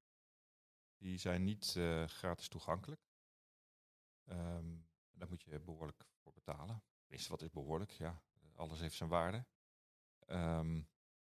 Die 0.96 1.18
zijn 1.18 1.44
niet 1.44 1.74
eh, 1.76 2.04
gratis 2.06 2.48
toegankelijk. 2.48 3.00
Ehm, 4.32 4.74
daar 5.12 5.28
moet 5.28 5.42
je 5.42 5.60
behoorlijk 5.60 6.04
voor 6.22 6.32
betalen. 6.32 6.82
Tenminste, 7.00 7.30
wat 7.30 7.42
is 7.42 7.50
behoorlijk? 7.50 7.90
Ja, 7.90 8.22
alles 8.54 8.80
heeft 8.80 8.96
zijn 8.96 9.08
waarde. 9.08 9.44
Ehm, 10.26 10.82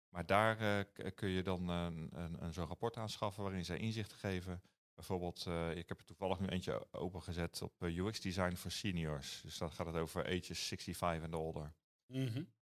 maar 0.08 0.26
daar 0.26 0.58
eh, 0.58 1.14
kun 1.14 1.28
je 1.28 1.42
dan 1.42 1.68
een, 1.68 2.18
een, 2.18 2.42
een 2.42 2.52
zo'n 2.52 2.66
rapport 2.66 2.96
aanschaffen 2.96 3.42
waarin 3.42 3.64
zij 3.64 3.78
inzicht 3.78 4.12
geven 4.12 4.62
Bijvoorbeeld, 4.96 5.44
uh, 5.48 5.76
ik 5.76 5.88
heb 5.88 5.98
er 5.98 6.04
toevallig 6.04 6.40
nu 6.40 6.46
eentje 6.46 6.92
opengezet 6.92 7.62
op 7.62 7.82
UX 7.82 8.20
Design 8.20 8.54
voor 8.54 8.70
Seniors. 8.70 9.40
Dus 9.42 9.58
dan 9.58 9.72
gaat 9.72 9.86
het 9.86 9.96
over 9.96 10.24
ages 10.26 10.66
65 10.66 11.22
en 11.22 11.34
older. 11.34 11.74
Mm 12.06 12.54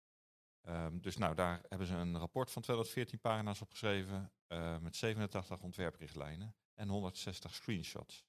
um, 0.67 1.01
dus 1.01 1.17
nou, 1.17 1.35
daar 1.35 1.61
hebben 1.69 1.87
ze 1.87 1.93
een 1.93 2.17
rapport 2.17 2.51
van 2.51 2.61
214 2.61 3.19
pagina's 3.19 3.61
opgeschreven. 3.61 4.31
Uh, 4.47 4.77
met 4.77 4.95
87 4.95 5.61
ontwerprichtlijnen 5.61 6.55
en 6.73 6.89
160 6.89 7.55
screenshots. 7.55 8.25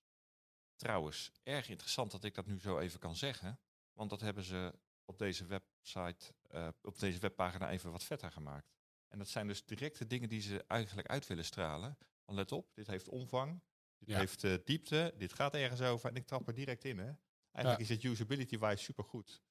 Trouwens, 0.77 1.33
erg 1.43 1.69
interessant 1.69 2.11
dat 2.11 2.25
ik 2.25 2.35
dat 2.35 2.47
nu 2.47 2.61
zo 2.61 2.79
even 2.79 3.01
kan 3.01 3.17
zeggen. 3.17 3.59
Want 3.93 4.11
dat 4.11 4.21
hebben 4.21 4.43
ze 4.43 4.75
op 5.05 5.19
deze 5.19 5.47
website, 5.47 6.35
op 6.83 6.99
deze 6.99 7.19
webpagina 7.19 7.71
even 7.71 7.91
wat 7.91 8.05
vetter 8.05 8.33
gemaakt. 8.33 8.77
En 9.09 9.19
dat 9.19 9.29
zijn 9.29 9.47
dus 9.47 9.65
directe 9.65 10.07
dingen 10.07 10.29
die 10.29 10.41
ze 10.41 10.65
eigenlijk 10.67 11.09
uit 11.09 11.27
willen 11.27 11.45
stralen. 11.45 11.99
Want 12.25 12.39
let 12.39 12.53
op, 12.53 12.75
dit 12.75 12.87
heeft 12.87 13.09
omvang, 13.09 13.63
dit 13.99 14.17
heeft 14.17 14.43
uh, 14.43 14.55
diepte, 14.65 15.15
dit 15.17 15.33
gaat 15.33 15.55
ergens 15.55 15.81
over 15.81 16.09
en 16.09 16.17
ik 16.17 16.27
trap 16.27 16.49
er 16.49 16.55
direct 16.55 16.85
in. 16.85 16.99
Hè. 16.99 17.13
Eigenlijk 17.51 17.85
is 17.85 17.89
het 17.89 18.05
usability-wise 18.05 18.85
supergoed. 18.85 19.43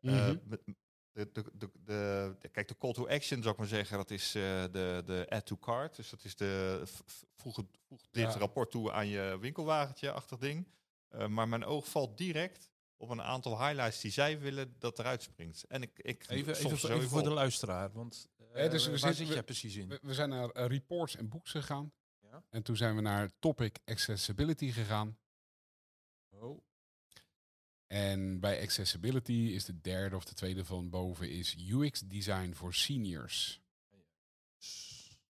Mm 0.00 0.12
-hmm. 0.12 0.42
uh, 0.50 0.74
de, 1.12 1.30
de, 1.32 1.44
de, 1.52 1.70
de, 1.84 2.48
kijk, 2.52 2.68
de 2.68 2.76
call 2.78 2.92
to 2.92 3.08
action, 3.08 3.40
zou 3.40 3.52
ik 3.52 3.58
maar 3.58 3.68
zeggen, 3.68 3.96
dat 3.96 4.10
is 4.10 4.36
uh, 4.36 4.42
de, 4.62 5.02
de 5.06 5.26
add 5.28 5.46
to 5.46 5.56
cart. 5.56 5.96
Dus 5.96 6.10
dat 6.10 6.24
is 6.24 6.36
de 6.36 6.82
voeg, 7.34 7.58
voeg 7.86 8.00
dit 8.10 8.34
rapport 8.34 8.70
toe 8.70 8.92
aan 8.92 9.06
je 9.06 9.38
winkelwagentje, 9.40 10.12
achtig 10.12 10.38
ding. 10.38 10.68
maar 11.28 11.48
mijn 11.48 11.64
oog 11.64 11.88
valt 11.88 12.18
direct 12.18 12.70
op 13.02 13.08
een 13.08 13.22
aantal 13.22 13.58
highlights 13.58 14.00
die 14.00 14.10
zij 14.10 14.40
willen 14.40 14.74
dat 14.78 14.98
eruit 14.98 15.22
springt. 15.22 15.64
En 15.68 15.82
ik, 15.82 15.98
ik 15.98 16.24
even, 16.28 16.54
even, 16.54 16.90
even 16.90 17.08
voor 17.08 17.22
de 17.22 17.30
luisteraar, 17.30 17.92
want 17.92 18.28
uh, 18.54 18.70
dus 18.70 18.86
we 18.86 18.98
waar 18.98 19.14
zit 19.14 19.28
jij 19.28 19.42
precies 19.42 19.76
in? 19.76 19.88
We, 19.88 19.98
we 20.02 20.14
zijn 20.14 20.28
naar 20.28 20.56
uh, 20.56 20.66
reports 20.66 21.16
en 21.16 21.28
books 21.28 21.50
gegaan. 21.50 21.92
Ja? 22.20 22.42
En 22.50 22.62
toen 22.62 22.76
zijn 22.76 22.94
we 22.94 23.00
naar 23.00 23.30
topic 23.38 23.78
accessibility 23.84 24.70
gegaan. 24.70 25.18
En 27.92 28.40
bij 28.40 28.62
accessibility 28.62 29.32
is 29.32 29.64
de 29.64 29.80
derde 29.80 30.16
of 30.16 30.24
de 30.24 30.34
tweede 30.34 30.64
van 30.64 30.90
boven 30.90 31.30
is 31.30 31.56
UX 31.68 32.00
design 32.00 32.52
voor 32.52 32.74
seniors. 32.74 33.60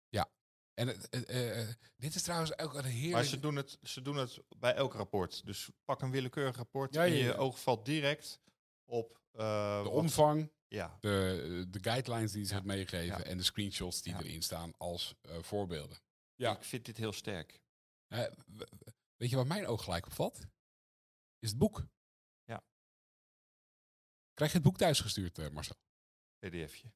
Ja. 0.09 0.29
En 0.73 0.87
uh, 0.87 1.67
dit 1.97 2.15
is 2.15 2.21
trouwens 2.21 2.57
ook 2.57 2.73
een 2.73 2.83
heerlijk... 2.83 3.13
Maar 3.13 3.23
ze 3.23 3.39
doen, 3.39 3.55
het, 3.55 3.77
ze 3.83 4.01
doen 4.01 4.15
het 4.15 4.39
bij 4.57 4.73
elk 4.75 4.93
rapport. 4.93 5.45
Dus 5.45 5.69
pak 5.85 6.01
een 6.01 6.11
willekeurig 6.11 6.55
rapport 6.55 6.93
ja, 6.93 7.05
en 7.05 7.13
je 7.13 7.35
oog 7.35 7.61
valt 7.61 7.85
direct 7.85 8.39
op... 8.85 9.21
de 9.31 9.89
omvang, 9.89 10.51
ja. 10.67 10.97
de, 10.99 11.65
de 11.69 11.79
guidelines 11.81 12.31
die 12.31 12.45
ze 12.45 12.55
ja. 12.55 12.61
meegeven 12.63 13.25
en 13.25 13.37
de 13.37 13.43
screenshots 13.43 14.01
die 14.01 14.13
erin 14.13 14.41
staan 14.41 14.73
als 14.77 15.15
voorbeelden. 15.21 15.97
Ja. 16.35 16.55
Ik 16.55 16.63
vind 16.63 16.85
dit 16.85 16.97
heel 16.97 17.13
sterk. 17.13 17.61
Weet 19.15 19.29
je 19.29 19.35
wat 19.35 19.47
mijn 19.47 19.67
oog 19.67 19.83
gelijk 19.83 20.05
opvalt? 20.05 20.39
Is 21.39 21.49
het 21.49 21.57
boek. 21.57 21.85
Krijg 24.37 24.51
je 24.51 24.57
het 24.57 24.67
boek 24.67 24.77
thuisgestuurd, 24.77 25.37
uh, 25.37 25.49
Marcel? 25.49 25.75
PDFje. 26.39 26.91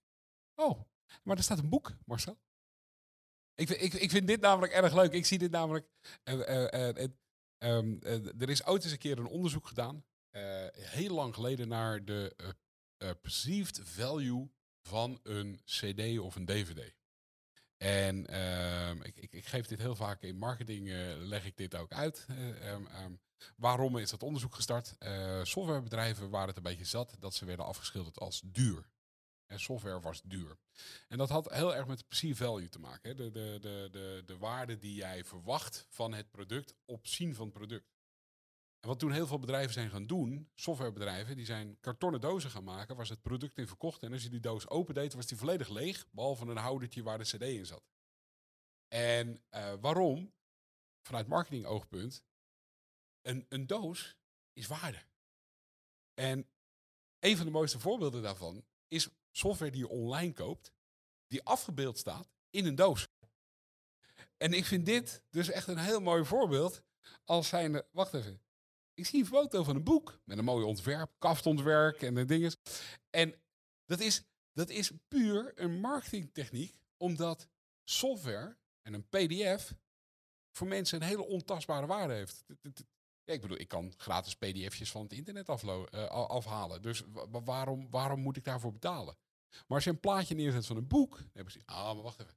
Oh, 0.56 0.82
maar 1.24 1.38
er 1.38 1.44
staat 1.44 1.60
een 1.60 1.70
boek, 1.70 1.98
Marcel. 2.06 2.40
Ik, 3.56 3.70
ik, 3.70 3.94
ik 3.94 4.10
vind 4.10 4.28
dit 4.28 4.42
namelijk 4.42 4.74
erg 4.74 4.94
leuk. 4.94 5.12
Ik 5.12 5.26
zie 5.26 5.38
dit 5.38 5.52
namelijk. 5.52 5.88
Um, 7.58 8.00
er 8.40 8.50
is 8.50 8.66
ooit 8.66 8.84
eens 8.84 8.92
een 8.92 8.98
keer 8.98 9.18
een 9.18 9.28
onderzoek 9.28 9.68
gedaan. 9.68 10.06
heel 10.72 11.14
lang 11.14 11.34
geleden 11.34 11.68
naar 11.68 12.06
de 12.06 12.36
perceived 13.22 13.80
value 13.84 14.52
van 14.82 15.20
een 15.24 15.62
CD 15.66 16.20
of 16.20 16.36
een 16.36 16.46
DVD. 16.46 16.94
En 17.78 18.32
uh, 18.32 18.92
ik, 18.92 19.16
ik, 19.16 19.32
ik, 19.32 19.46
geef 19.46 19.66
dit 19.66 19.80
heel 19.80 19.96
vaak 19.96 20.22
in 20.22 20.38
marketing, 20.38 20.88
uh, 20.88 21.16
leg 21.18 21.46
ik 21.46 21.58
dit 21.58 21.76
ook 21.76 21.92
uit. 21.92 22.26
Uh, 22.30 22.72
um, 22.72 22.88
um, 23.04 23.20
waarom 23.56 23.98
is 23.98 24.10
dat 24.10 24.24
onderzoek 24.24 24.56
gestart? 24.56 24.96
softwarebedrijven 25.44 26.30
waren 26.30 26.48
het 26.48 26.58
een 26.58 26.64
beetje 26.64 26.86
zat 26.86 27.16
dat 27.20 27.34
ze 27.34 27.46
werden 27.46 27.66
afgeschilderd 27.66 28.20
als 28.20 28.42
duur. 28.46 28.90
En 29.52 29.60
software 29.60 30.00
was 30.00 30.22
duur. 30.22 30.58
En 31.08 31.18
dat 31.18 31.30
had 31.30 31.54
heel 31.54 31.76
erg 31.76 31.88
met 31.88 32.08
perceived 32.08 32.38
value 32.38 32.70
te 32.70 32.80
maken. 32.80 33.10
Hè? 33.10 33.16
De, 33.16 33.32
de, 33.32 33.58
de, 33.62 33.88
de, 33.92 34.24
de 34.26 34.38
waarde 34.38 34.78
die 34.78 34.96
jij 34.96 35.24
verwacht 35.24 35.86
van 35.90 36.14
het 36.14 36.32
product 36.32 36.76
op 36.86 37.08
zien 37.08 37.36
van 37.36 37.46
het 37.46 37.54
product. 37.54 37.90
En 38.80 38.88
wat 38.88 39.00
toen 39.00 39.12
heel 39.12 39.28
veel 39.28 39.40
bedrijven 39.40 39.74
zijn 39.74 39.90
gaan 39.90 40.08
doen, 40.08 40.50
softwarebedrijven, 40.56 41.36
die 41.36 41.46
zijn 41.46 41.78
kartonnen 41.80 42.22
dozen 42.22 42.50
gaan 42.50 42.64
maken 42.64 42.96
waar 42.96 43.06
ze 43.06 43.14
het 43.14 43.22
product 43.22 43.58
in 43.58 43.68
verkochten. 43.68 44.08
En 44.08 44.14
als 44.14 44.24
je 44.24 44.30
die 44.30 44.40
doos 44.40 44.70
opendeed, 44.70 45.14
was 45.14 45.28
die 45.28 45.38
volledig 45.38 45.70
leeg, 45.70 46.08
behalve 46.12 46.46
een 46.46 46.58
houdertje 46.58 47.04
waar 47.04 47.18
de 47.18 47.24
cd 47.24 47.42
in 47.42 47.66
zat. 47.66 47.84
En 48.88 49.44
uh, 49.52 49.74
waarom? 49.82 50.34
Vanuit 51.02 51.28
marketing 51.28 51.66
oogpunt, 51.66 52.24
een, 53.22 53.46
een 53.50 53.68
doos 53.68 54.16
is 54.54 54.68
waarde. 54.68 55.04
En 56.14 56.48
een 57.20 57.38
van 57.38 57.46
de 57.46 57.52
mooiste 57.52 57.80
voorbeelden 57.80 58.22
daarvan 58.22 58.66
is 58.88 59.10
software 59.32 59.72
die 59.72 59.82
je 59.82 59.90
online 59.90 60.34
koopt, 60.34 60.72
die 61.28 61.44
afgebeeld 61.44 61.98
staat 61.98 62.30
in 62.50 62.66
een 62.66 62.76
doos. 62.76 63.08
En 64.38 64.54
ik 64.54 64.66
vind 64.66 64.86
dit 64.86 65.22
dus 65.30 65.50
echt 65.50 65.68
een 65.68 65.78
heel 65.78 66.02
mooi 66.02 66.26
voorbeeld 66.26 66.84
als 67.26 67.48
zijnde, 67.48 67.88
wacht 67.92 68.14
even, 68.14 68.42
ik 68.94 69.06
zie 69.06 69.20
een 69.20 69.26
foto 69.26 69.64
van 69.64 69.76
een 69.76 69.84
boek 69.84 70.20
met 70.24 70.38
een 70.38 70.44
mooi 70.44 70.66
ontwerp, 70.66 71.12
kaftontwerp 71.20 72.02
en 72.02 72.28
dingen. 72.28 72.54
En 73.10 73.36
dat 73.86 74.00
is, 74.00 74.24
dat 74.54 74.70
is 74.70 74.92
puur 75.08 75.52
een 75.56 75.80
marketingtechniek, 75.80 76.76
omdat 76.98 77.48
software 77.84 78.58
en 78.82 78.94
een 78.94 79.08
PDF 79.10 79.74
voor 80.52 80.68
mensen 80.68 81.02
een 81.02 81.08
hele 81.08 81.26
ontastbare 81.26 81.86
waarde 81.86 82.14
heeft. 82.14 82.46
Ik 83.32 83.42
bedoel, 83.42 83.60
ik 83.60 83.68
kan 83.68 83.94
gratis 83.98 84.36
pdf'jes 84.36 84.92
van 84.92 85.02
het 85.02 85.14
internet 85.14 85.50
aflo 85.50 85.88
uh, 85.92 86.06
afhalen. 86.10 86.82
Dus 86.82 87.04
waarom, 87.46 87.88
waarom 87.90 88.20
moet 88.20 88.38
ik 88.38 88.44
daarvoor 88.44 88.72
betalen? 88.72 89.18
Maar 89.52 89.78
als 89.78 89.84
je 89.84 89.90
een 89.90 90.00
plaatje 90.00 90.36
neerzet 90.36 90.66
van 90.66 90.78
een 90.78 90.88
boek, 90.88 91.18
dan 91.18 91.30
hebben 91.34 91.54
ze, 91.54 91.62
ah, 91.66 91.94
maar 91.94 92.04
wacht 92.04 92.20
even. 92.20 92.36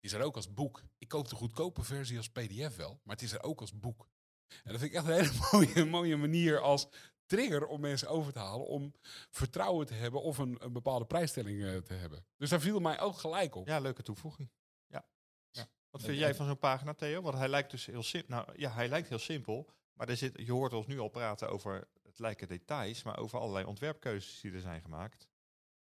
Is 0.00 0.12
er 0.12 0.22
ook 0.22 0.36
als 0.36 0.52
boek. 0.52 0.82
Ik 0.98 1.08
koop 1.08 1.28
de 1.28 1.34
goedkope 1.34 1.82
versie 1.82 2.16
als 2.16 2.30
pdf 2.30 2.76
wel, 2.76 3.00
maar 3.02 3.14
het 3.14 3.24
is 3.24 3.32
er 3.32 3.42
ook 3.42 3.60
als 3.60 3.78
boek. 3.78 4.08
En 4.48 4.70
dat 4.72 4.80
vind 4.80 4.92
ik 4.92 4.96
echt 4.96 5.06
een 5.06 5.12
hele 5.12 5.38
mooie, 5.52 5.84
mooie 5.84 6.16
manier 6.16 6.60
als 6.60 6.88
trigger 7.26 7.66
om 7.66 7.80
mensen 7.80 8.08
over 8.08 8.32
te 8.32 8.38
halen 8.38 8.66
om 8.66 8.94
vertrouwen 9.30 9.86
te 9.86 9.94
hebben 9.94 10.22
of 10.22 10.38
een, 10.38 10.56
een 10.60 10.72
bepaalde 10.72 11.04
prijsstelling 11.04 11.58
uh, 11.58 11.76
te 11.76 11.94
hebben. 11.94 12.26
Dus 12.36 12.50
daar 12.50 12.60
viel 12.60 12.80
mij 12.80 13.00
ook 13.00 13.16
gelijk 13.16 13.54
op. 13.54 13.66
Ja, 13.66 13.78
leuke 13.78 14.02
toevoeging. 14.02 14.50
Ja. 14.86 15.06
ja. 15.50 15.68
Wat 15.90 16.02
vind 16.02 16.18
jij 16.18 16.34
van 16.34 16.46
zo'n 16.46 16.58
pagina, 16.58 16.94
Theo? 16.94 17.22
Want 17.22 17.36
hij 17.36 17.48
lijkt 17.48 17.70
dus 17.70 17.86
heel 17.86 18.02
simpel. 18.02 18.36
Nou 18.36 18.52
ja, 18.56 18.70
hij 18.70 18.88
lijkt 18.88 19.08
heel 19.08 19.18
simpel. 19.18 19.70
Maar 20.02 20.10
er 20.10 20.16
zit, 20.16 20.38
je 20.44 20.52
hoort 20.52 20.72
ons 20.72 20.86
nu 20.86 20.98
al 20.98 21.08
praten 21.08 21.50
over 21.50 21.88
het 22.02 22.18
lijken 22.18 22.48
details, 22.48 23.02
maar 23.02 23.18
over 23.18 23.38
allerlei 23.38 23.64
ontwerpkeuzes 23.64 24.40
die 24.40 24.52
er 24.52 24.60
zijn 24.60 24.80
gemaakt. 24.82 25.28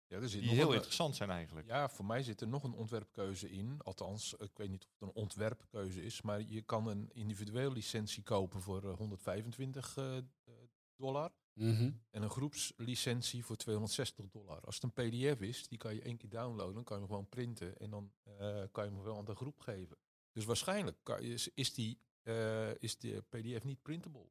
Ja, 0.07 0.17
er 0.17 0.29
zit 0.29 0.43
die 0.43 0.51
heel 0.51 0.73
interessant 0.73 1.17
zijn 1.17 1.31
eigenlijk. 1.31 1.67
Ja, 1.67 1.89
voor 1.89 2.05
mij 2.05 2.23
zit 2.23 2.41
er 2.41 2.49
nog 2.49 2.63
een 2.63 2.73
ontwerpkeuze 2.73 3.51
in. 3.51 3.81
Althans, 3.83 4.35
ik 4.35 4.51
weet 4.57 4.69
niet 4.69 4.85
of 4.85 4.91
het 4.91 5.09
een 5.09 5.23
ontwerpkeuze 5.23 6.05
is, 6.05 6.23
maar 6.23 6.41
je 6.41 6.63
kan 6.63 6.87
een 6.87 7.11
individuele 7.13 7.71
licentie 7.71 8.23
kopen 8.23 8.61
voor 8.61 8.85
125 8.85 9.97
uh, 9.97 10.17
eh, 10.17 10.25
dollar. 10.97 11.31
Mm 11.53 11.77
-hmm. 11.77 12.01
En 12.11 12.23
een 12.23 12.31
groepslicentie 12.31 13.45
voor 13.45 13.57
260 13.57 14.29
dollar. 14.29 14.61
Als 14.61 14.81
het 14.81 14.85
een 14.85 15.09
PDF 15.09 15.41
is, 15.41 15.69
die 15.69 15.79
kan 15.79 15.95
je 15.95 16.03
één 16.03 16.17
keer 16.17 16.31
downloaden, 16.31 16.75
dan 16.75 16.85
kan 16.85 16.97
je 16.97 17.03
hem 17.03 17.13
gewoon 17.13 17.29
printen 17.29 17.77
en 17.79 17.91
dan 17.91 18.13
uh, 18.27 18.63
kan 18.73 18.85
je 18.85 18.91
hem 18.91 19.03
wel 19.03 19.19
aan 19.19 19.25
de 19.25 19.35
groep 19.35 19.61
geven. 19.61 19.97
Dus 20.33 20.45
waarschijnlijk 20.45 20.97
kan, 21.03 21.21
is, 21.21 21.49
is, 21.55 21.75
die, 21.75 21.99
uh, 22.23 22.75
is 22.75 22.99
de 22.99 23.25
PDF 23.29 23.65
niet 23.65 23.83
printable. 23.83 24.31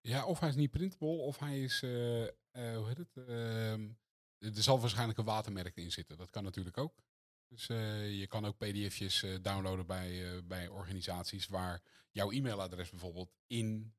Ja, 0.00 0.26
of 0.26 0.40
hij 0.40 0.48
is 0.48 0.54
niet 0.54 0.70
printable, 0.70 1.08
of 1.08 1.38
hij 1.38 1.62
is, 1.62 1.80
hoe 1.80 2.84
heet 2.86 2.96
het? 2.96 3.28
Ehm, 3.28 3.88
er 4.38 4.62
zal 4.62 4.80
waarschijnlijk 4.80 5.18
een 5.18 5.24
watermerk 5.24 5.76
in 5.76 5.92
zitten. 5.92 6.16
Dat 6.16 6.30
kan 6.30 6.44
natuurlijk 6.44 6.78
ook. 6.78 7.02
Dus 7.48 7.66
je 7.66 8.26
kan 8.28 8.44
ook 8.44 8.58
pdf'jes 8.58 9.24
downloaden 9.42 9.86
bij, 9.86 10.40
bij 10.44 10.68
organisaties 10.68 11.46
waar 11.46 11.82
jouw 12.10 12.30
e-mailadres 12.30 12.90
bijvoorbeeld 12.90 13.32
in 13.46 13.94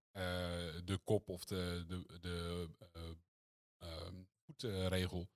de 0.83 0.99
kop 1.03 1.29
of 1.29 1.45
de, 1.45 1.85
de, 1.87 2.19
de 2.21 2.69
voetregel 4.45 5.29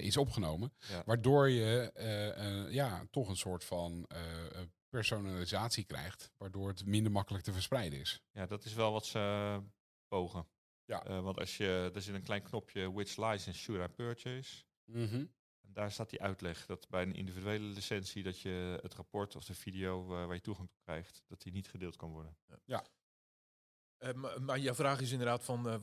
is 0.00 0.16
opgenomen. 0.16 0.72
Ja. 0.88 1.02
Waardoor 1.04 1.48
je 1.48 1.90
ja, 2.70 3.06
toch 3.10 3.28
een 3.28 3.36
soort 3.36 3.64
van 3.64 4.06
personalisatie 4.96 5.84
krijgt, 5.84 6.32
waardoor 6.36 6.68
het 6.68 6.86
minder 6.86 7.12
makkelijk 7.12 7.44
te 7.44 7.52
verspreiden 7.52 8.00
is. 8.00 8.22
Ja, 8.30 8.46
dat 8.46 8.64
is 8.64 8.74
wel 8.74 8.92
wat 8.92 9.06
ze 9.06 9.60
pogen. 10.08 10.48
Ja. 10.84 11.08
Uh, 11.08 11.20
want 11.20 11.38
als 11.38 11.56
je, 11.56 11.90
er 11.94 12.02
zit 12.02 12.14
een 12.14 12.22
klein 12.22 12.42
knopje 12.42 12.92
which 12.92 13.16
license 13.16 13.60
should 13.60 13.90
I 13.90 13.94
purchase. 13.94 14.64
Mm 14.84 15.08
-hmm. 15.08 15.34
En 15.60 15.72
daar 15.72 15.92
staat 15.92 16.10
die 16.10 16.22
uitleg 16.22 16.66
dat 16.66 16.88
bij 16.88 17.02
een 17.02 17.14
individuele 17.14 17.64
licentie 17.64 18.22
dat 18.22 18.40
je 18.40 18.78
het 18.82 18.94
rapport 18.94 19.36
of 19.36 19.44
de 19.44 19.54
video 19.54 20.02
uh, 20.02 20.26
waar 20.26 20.34
je 20.34 20.40
toegang 20.40 20.68
toe 20.68 20.80
krijgt, 20.82 21.22
dat 21.26 21.42
die 21.42 21.52
niet 21.52 21.68
gedeeld 21.68 21.96
kan 21.96 22.10
worden. 22.10 22.36
Ja. 22.46 22.58
ja. 22.64 22.84
Uh, 23.98 24.12
maar, 24.12 24.42
maar 24.42 24.58
jouw 24.58 24.74
vraag 24.74 25.00
is 25.00 25.10
inderdaad 25.10 25.44
van 25.44 25.80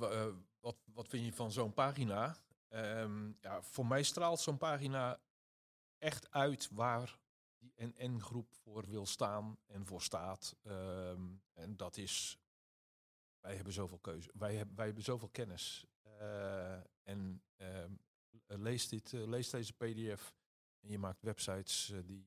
wat, 0.59 0.77
wat 0.85 1.07
vind 1.07 1.25
je 1.25 1.33
van 1.33 1.51
zo'n 1.51 1.73
pagina? 1.73 2.37
Um, 2.69 3.37
ja, 3.41 3.61
voor 3.61 3.85
mij 3.85 4.03
straalt 4.03 4.39
zo'n 4.39 4.57
pagina 4.57 5.21
echt 5.97 6.31
uit 6.31 6.69
waar 6.71 7.21
die 7.63 7.73
NN-groep 7.75 8.53
voor 8.53 8.85
wil 8.89 9.05
staan 9.05 9.57
en 9.67 9.85
voor 9.85 10.01
staat. 10.01 10.55
Ehm, 10.61 11.21
en 11.53 11.77
dat 11.77 11.97
is, 11.97 12.39
wij 13.39 13.55
hebben 13.55 13.73
zoveel 13.73 13.99
keuze, 13.99 14.31
wij, 14.33 14.55
hebben 14.55 14.75
wij 14.75 14.85
hebben 14.85 15.03
zoveel 15.03 15.29
kennis. 15.29 15.85
Uh, 16.21 16.73
en 17.03 17.43
ehm, 17.55 17.91
lees, 18.47 18.87
dit, 18.87 19.11
uh, 19.11 19.27
lees 19.27 19.49
deze 19.49 19.73
pdf 19.73 20.33
en 20.79 20.89
je 20.89 20.97
maakt 20.97 21.21
websites 21.21 21.89
uh, 21.89 21.99
die 22.05 22.25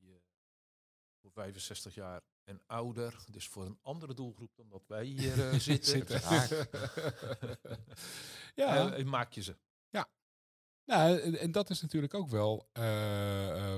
voor 1.21 1.31
65 1.31 1.95
jaar 1.95 2.21
en 2.43 2.61
ouder, 2.65 3.25
dus 3.31 3.47
voor 3.47 3.65
een 3.65 3.79
andere 3.81 4.13
doelgroep 4.13 4.55
dan 4.55 4.69
dat 4.69 4.87
wij 4.87 5.05
hier 5.05 5.53
zitten. 5.61 5.89
zitten. 5.91 6.67
ja, 8.55 9.03
maak 9.03 9.33
je 9.33 9.41
ze. 9.41 9.57
Ja, 9.89 10.09
nou, 10.85 11.19
en, 11.19 11.39
en, 11.39 11.51
dat 11.51 11.69
is 11.69 11.81
natuurlijk 11.81 12.13
ook 12.13 12.29
wel, 12.29 12.69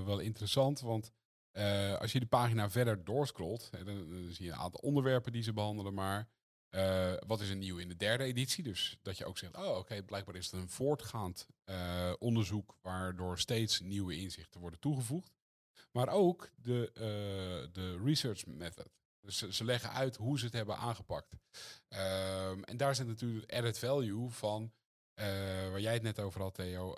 wel 0.05 0.19
interessant, 0.19 0.79
want 0.79 1.11
uh, 1.53 1.95
als 1.95 2.11
je 2.11 2.19
de 2.19 2.25
pagina 2.25 2.69
verder 2.69 3.03
doorscrollt, 3.03 3.69
dan, 3.71 3.85
dan, 3.85 4.27
zie 4.31 4.45
je 4.45 4.51
een 4.51 4.57
aantal 4.57 4.79
onderwerpen 4.79 5.31
die 5.31 5.43
ze 5.43 5.53
behandelen. 5.53 5.93
Maar 5.93 6.27
uh, 6.69 7.13
wat 7.27 7.41
is 7.41 7.49
er 7.49 7.55
nieuw 7.55 7.77
in 7.77 7.87
de 7.87 7.95
derde 7.95 8.23
editie? 8.23 8.63
Dus 8.63 8.97
dat 9.01 9.17
je 9.17 9.25
ook 9.25 9.37
zegt, 9.37 9.57
oh 9.57 9.77
oké, 9.77 10.03
blijkbaar 10.03 10.35
is 10.35 10.51
het 10.51 10.61
een 10.61 10.69
voortgaand 10.69 11.47
uh, 11.65 12.13
onderzoek 12.19 12.75
waardoor 12.81 13.39
steeds 13.39 13.79
nieuwe 13.79 14.15
inzichten 14.15 14.59
worden 14.59 14.79
toegevoegd. 14.79 15.31
Maar 15.91 16.09
ook 16.09 16.49
de, 16.55 16.91
de 17.71 18.01
research 18.03 18.45
method. 18.45 18.89
Dus 19.21 19.37
ze, 19.37 19.63
leggen 19.63 19.91
uit 19.91 20.15
hoe 20.15 20.39
ze 20.39 20.45
het 20.45 20.53
hebben 20.53 20.77
aangepakt. 20.77 21.35
Ehm, 21.87 22.61
en 22.63 22.77
daar 22.77 22.95
zit 22.95 23.07
natuurlijk 23.07 23.53
added 23.53 23.79
value 23.79 24.29
van 24.29 24.71
waar 25.69 25.81
jij 25.81 25.93
het 25.93 26.01
net 26.01 26.19
over 26.19 26.41
had, 26.41 26.53
Theo, 26.53 26.93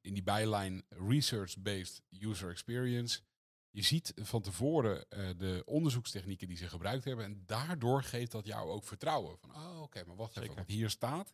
in 0.00 0.14
die 0.14 0.22
bijlijn 0.22 0.84
research-based 0.88 2.02
user 2.10 2.50
experience 2.50 3.20
je 3.72 3.82
ziet 3.82 4.12
van 4.16 4.42
tevoren 4.42 5.06
uh, 5.08 5.30
de 5.36 5.62
onderzoekstechnieken 5.66 6.48
die 6.48 6.56
ze 6.56 6.68
gebruikt 6.68 7.04
hebben. 7.04 7.24
En 7.24 7.42
daardoor 7.46 8.02
geeft 8.02 8.32
dat 8.32 8.46
jou 8.46 8.70
ook 8.70 8.84
vertrouwen. 8.84 9.38
Van, 9.38 9.54
oh 9.54 9.82
oké, 9.82 10.04
maar 10.04 10.16
wacht 10.16 10.36
even. 10.36 10.56
Wat 10.56 10.66
hier 10.66 10.90
staat, 10.90 11.32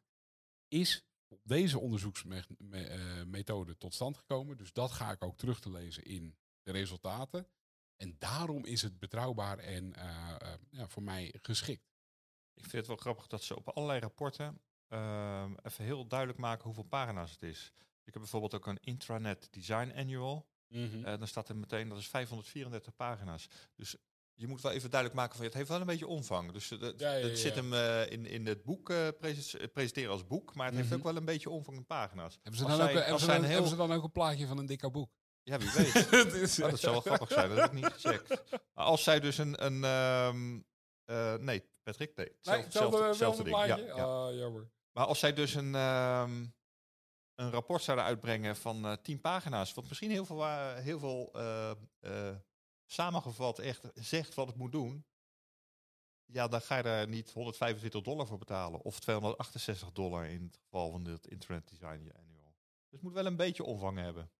is 0.68 1.04
op 1.28 1.40
deze 1.42 1.78
onderzoeksmethode 1.78 3.76
tot 3.76 3.94
stand 3.94 4.16
gekomen. 4.16 4.56
Dus 4.56 4.72
dat 4.72 4.90
ga 4.90 5.10
ik 5.10 5.24
ook 5.24 5.36
terug 5.36 5.60
te 5.60 5.70
lezen 5.70 6.04
in 6.04 6.36
de 6.62 6.72
resultaten. 6.72 7.46
En 7.96 8.16
daarom 8.18 8.64
is 8.64 8.82
het 8.82 8.98
betrouwbaar 8.98 9.58
en 9.58 9.92
uh, 9.96 10.34
uh, 10.42 10.52
ja, 10.70 10.88
voor 10.88 11.02
mij 11.02 11.34
geschikt. 11.42 11.90
Ik 12.54 12.62
vind 12.62 12.72
het 12.72 12.86
wel 12.86 12.96
grappig 12.96 13.26
dat 13.26 13.42
ze 13.42 13.56
op 13.56 13.68
allerlei 13.68 14.00
rapporten 14.00 14.60
ehm, 14.88 15.54
even 15.62 15.84
heel 15.84 16.06
duidelijk 16.06 16.38
maken 16.38 16.64
hoeveel 16.64 16.82
pagina's 16.82 17.30
het 17.30 17.42
is. 17.42 17.72
Ik 18.04 18.12
heb 18.12 18.22
bijvoorbeeld 18.22 18.54
ook 18.54 18.66
een 18.66 18.80
intranet 18.80 19.48
design 19.50 19.92
annual. 19.96 20.46
Mm 20.68 20.90
-hmm. 20.90 20.98
uh, 20.98 21.18
dan 21.18 21.26
staat 21.26 21.48
er 21.48 21.56
meteen, 21.56 21.88
dat 21.88 21.98
is 21.98 22.08
534 22.08 22.94
pagina's. 22.96 23.48
Dus 23.74 23.96
je 24.38 24.46
moet 24.46 24.60
wel 24.60 24.72
even 24.72 24.90
duidelijk 24.90 25.20
maken 25.20 25.36
van 25.36 25.44
het 25.44 25.54
heeft 25.54 25.68
wel 25.68 25.80
een 25.80 25.86
beetje 25.86 26.06
omvang. 26.06 26.52
Dus 26.52 26.68
het, 26.68 26.80
ja, 26.96 27.12
ja, 27.12 27.26
ja, 27.26 27.34
zit 27.34 27.54
hem 27.54 27.72
uh, 27.72 28.10
in, 28.10 28.26
in 28.26 28.46
het 28.46 28.64
boek 28.64 28.90
uh, 28.90 29.08
presenteren 29.72 30.10
als 30.10 30.26
boek, 30.26 30.54
maar 30.54 30.64
het 30.64 30.74
mm 30.74 30.80
-hmm. 30.80 30.88
heeft 30.88 31.00
ook 31.00 31.12
wel 31.12 31.16
een 31.16 31.24
beetje 31.24 31.50
omvang 31.50 31.76
in 31.76 31.86
pagina's. 31.86 32.38
Hebben 32.42 32.60
ze, 32.60 32.66
dan 32.66 32.80
ook, 32.80 32.90
hebben, 32.90 33.20
ze 33.20 33.26
dan, 33.26 33.42
heel... 33.42 33.52
hebben 33.52 33.70
ze 33.70 33.76
dan 33.76 33.92
ook 33.92 34.04
een 34.04 34.12
plaatje 34.12 34.46
van 34.46 34.58
een 34.58 34.66
dikke 34.66 34.90
boek? 34.90 35.10
Ja, 35.42 35.58
wie 35.58 35.70
weet. 35.72 35.92
dat, 36.10 36.58
oh, 36.64 36.70
dat 36.70 36.80
zou 36.80 36.92
wel 36.92 37.00
grappig 37.00 37.32
zijn, 37.32 37.48
dat 37.48 37.58
heb 37.58 37.66
ik 37.66 37.72
niet 37.72 37.92
gecheckt. 37.92 38.42
Maar 38.74 38.84
als 38.84 39.02
zij 39.02 39.20
dus 39.20 39.38
een... 39.38 39.64
een 39.64 39.84
um, 39.84 40.66
uh, 41.06 41.34
nee, 41.34 41.64
Patrick, 41.82 42.16
nee. 42.16 42.32
Hetzelfde, 42.42 42.98
nee, 42.98 43.08
hetzelfde, 43.08 43.42
ding. 43.42 43.56
Ja, 43.56 43.76
ja. 43.76 43.92
Ah, 43.92 44.34
jammer. 44.34 44.70
Maar 44.92 45.06
als 45.06 45.18
zij 45.18 45.32
dus 45.32 45.54
een... 45.54 45.74
Um, 45.74 46.56
een 47.38 47.50
rapport 47.50 47.82
zouden 47.82 48.06
uitbrengen 48.06 48.56
van 48.56 48.86
uh, 48.86 48.92
tien 49.02 49.20
pagina's, 49.20 49.74
wat 49.74 49.88
misschien 49.88 50.10
heel 50.10 50.24
veel, 50.24 50.40
uh, 50.40 50.74
heel 50.74 50.98
veel 50.98 51.32
uh, 51.34 52.36
samengevat 52.86 53.58
echt 53.58 53.90
zegt 53.94 54.34
wat 54.34 54.46
het 54.46 54.56
moet 54.56 54.72
doen, 54.72 55.04
ja, 56.24 56.48
dan 56.48 56.60
ga 56.60 56.76
je 56.76 56.82
daar 56.82 57.08
niet 57.08 57.30
125 57.30 58.02
dollar 58.02 58.26
voor 58.26 58.38
betalen. 58.38 58.80
Of 58.80 59.00
268 59.00 59.92
dollar 59.92 60.26
in 60.26 60.42
het 60.42 60.56
geval 60.56 60.90
van 60.90 61.04
dit 61.04 61.26
Internet 61.26 61.68
Design 61.68 62.12
Annual. 62.18 62.54
Dus 62.82 62.90
het 62.90 63.02
moet 63.02 63.12
wel 63.12 63.26
een 63.26 63.36
beetje 63.36 63.64
omvang 63.64 63.98
hebben. 63.98 64.30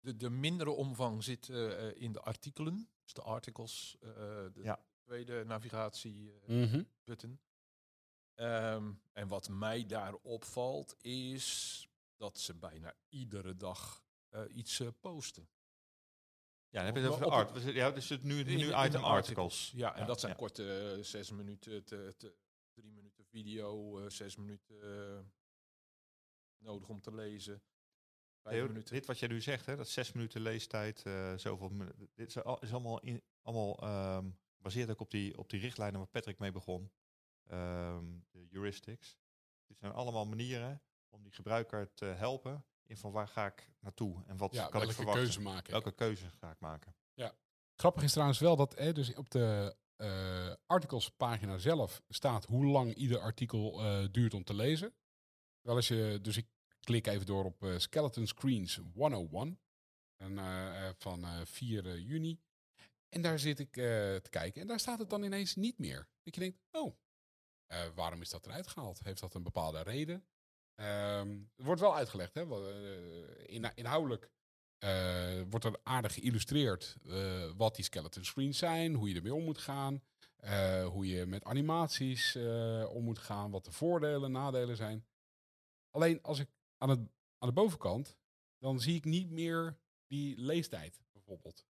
De, 0.00 0.16
de 0.16 0.30
mindere 0.30 0.70
omvang 0.70 1.24
zit 1.24 1.48
in 1.94 2.12
de 2.12 2.20
artikelen, 2.20 2.88
dus 3.02 3.12
de 3.12 3.22
articles, 3.22 3.96
de 4.00 4.60
ja. 4.62 4.80
tweede 5.04 5.44
navigatie 5.44 6.32
mm 6.46 6.86
button. 7.04 7.40
Um, 8.40 9.00
en 9.12 9.28
wat 9.28 9.48
mij 9.48 9.86
daar 9.86 10.14
opvalt 10.14 10.96
is 11.04 11.88
dat 12.16 12.38
ze 12.38 12.54
bijna 12.54 12.94
iedere 13.08 13.56
dag 13.56 14.04
uh, 14.30 14.42
iets 14.54 14.80
uh, 14.80 14.88
posten. 15.00 15.48
Ja, 16.68 16.78
dan 16.78 16.84
heb 16.84 16.94
je 16.94 17.00
het 17.00 17.10
over 17.10 17.24
de 17.24 17.30
art. 17.30 17.62
Ja, 17.62 17.90
dus 17.90 18.08
het 18.08 18.22
nu, 18.22 18.42
nu 18.42 18.74
item 18.74 19.04
articles. 19.04 19.72
Ja, 19.74 19.94
en 19.94 20.00
ja, 20.00 20.06
dat 20.06 20.20
zijn 20.20 20.32
ja. 20.32 20.38
korte 20.38 20.94
uh, 20.96 21.04
zes 21.04 21.30
minuten, 21.30 21.84
te, 21.84 22.14
te, 22.16 22.34
drie 22.72 22.92
minuten 22.92 23.24
video, 23.24 24.08
zes 24.08 24.36
minuten 24.36 25.32
nodig 26.58 26.88
om 26.88 27.00
te 27.00 27.14
lezen. 27.14 27.62
Minuten. 28.42 28.94
Dit 28.94 29.06
wat 29.06 29.18
jij 29.18 29.28
nu 29.28 29.40
zegt, 29.40 29.66
hè, 29.66 29.76
dat 29.76 29.88
zes 29.88 30.12
minuten 30.12 30.40
leestijd, 30.40 31.04
zoveel 31.36 31.72
Dit 32.14 32.28
is, 32.28 32.42
al, 32.42 32.58
is 32.58 32.72
allemaal, 32.72 33.00
in, 33.00 33.22
allemaal 33.42 34.16
um, 34.16 34.38
gebaseerd 34.56 34.90
ook 34.90 35.00
op 35.00 35.10
die, 35.10 35.38
op 35.38 35.50
die 35.50 35.60
richtlijnen 35.60 35.98
waar 35.98 36.08
Patrick 36.08 36.38
mee 36.38 36.52
begon 36.52 36.90
um, 37.50 38.26
de 38.30 38.46
heuristics. 38.50 39.18
Dit 39.66 39.78
zijn 39.78 39.92
allemaal 39.92 40.26
manieren 40.26 40.82
om 41.08 41.22
die 41.22 41.32
gebruiker 41.32 41.94
te 41.94 42.04
helpen 42.04 42.64
in 42.86 42.96
van 42.96 43.12
waar 43.12 43.28
ga 43.28 43.46
ik 43.46 43.70
naartoe 43.80 44.22
en 44.26 44.36
wat 44.36 44.50
kan 44.50 44.82
ik 44.82 44.92
verwachten. 44.92 45.22
Keuze 45.22 45.40
maken. 45.40 45.70
Welke 45.70 45.92
keuze 45.92 46.30
ga 46.30 46.50
ik 46.50 46.60
maken? 46.60 46.94
Ja. 47.14 47.34
Grappig 47.74 48.02
is 48.02 48.12
trouwens 48.12 48.38
wel 48.38 48.56
dat 48.56 48.78
hè, 48.78 48.92
dus 48.92 49.14
op 49.14 49.30
de 49.30 49.76
uh, 49.96 50.54
artikelspagina 50.66 51.58
zelf 51.58 52.02
staat 52.08 52.44
hoe 52.44 52.66
lang 52.66 52.94
ieder 52.94 53.18
artikel 53.18 53.84
uh, 53.84 54.06
duurt 54.10 54.34
om 54.34 54.44
te 54.44 54.54
lezen. 54.54 54.94
Wel 55.60 55.74
als 55.74 55.88
je, 55.88 56.18
dus 56.22 56.36
ik 56.36 56.46
klik 56.80 57.06
even 57.06 57.26
door 57.26 57.44
op 57.44 57.62
uh, 57.62 57.78
Skeleton 57.78 58.26
Screens 58.26 58.80
101 58.94 59.60
en, 60.16 60.38
van 60.98 61.46
4 61.46 61.98
juni. 61.98 62.40
En 63.08 63.22
daar 63.22 63.38
zit 63.38 63.58
ik 63.58 63.72
te 63.72 64.28
kijken 64.30 64.60
en 64.60 64.66
daar 64.66 64.80
staat 64.80 64.98
het 64.98 65.10
dan 65.10 65.22
ineens 65.22 65.54
niet 65.54 65.78
meer. 65.78 66.08
Dat 66.22 66.34
je 66.34 66.40
denkt, 66.40 66.58
oh, 66.70 66.96
uh, 67.68 67.78
waarom 67.94 68.20
is 68.20 68.30
dat 68.30 68.46
eruit 68.46 68.66
gehaald? 68.66 69.00
Heeft 69.02 69.20
dat 69.20 69.34
een 69.34 69.42
bepaalde 69.42 69.82
reden? 69.82 70.26
Um, 70.74 71.50
het 71.56 71.66
wordt 71.66 71.80
wel 71.80 71.96
uitgelegd, 71.96 72.34
hè? 72.34 72.44
Uh, 72.44 73.54
in, 73.54 73.72
inhoudelijk 73.74 74.30
uh, 74.84 75.42
wordt 75.50 75.64
er 75.64 75.80
aardig 75.82 76.14
geïllustreerd 76.14 76.96
wat 77.56 77.74
die 77.74 77.84
skeleton 77.84 78.24
screens 78.24 78.58
zijn, 78.58 78.94
hoe 78.94 79.08
je 79.08 79.14
ermee 79.14 79.34
om 79.34 79.44
moet 79.44 79.58
gaan, 79.58 80.02
hoe 80.84 81.06
je 81.06 81.26
met 81.26 81.44
animaties 81.44 82.36
om 82.88 83.04
moet 83.04 83.18
gaan, 83.18 83.50
wat 83.50 83.64
de 83.64 83.72
voordelen 83.72 84.24
en 84.24 84.32
nadelen 84.32 84.76
zijn. 84.76 85.06
Alleen 85.90 86.22
als 86.22 86.38
ik 86.38 86.48
aan, 86.76 86.88
het, 86.88 86.98
aan 87.38 87.48
de 87.48 87.54
bovenkant, 87.54 88.16
dan 88.58 88.80
zie 88.80 88.94
ik 88.94 89.04
niet 89.04 89.30
meer 89.30 89.78
die 90.06 90.40
leestijd 90.40 91.00
bijvoorbeeld. 91.12 91.66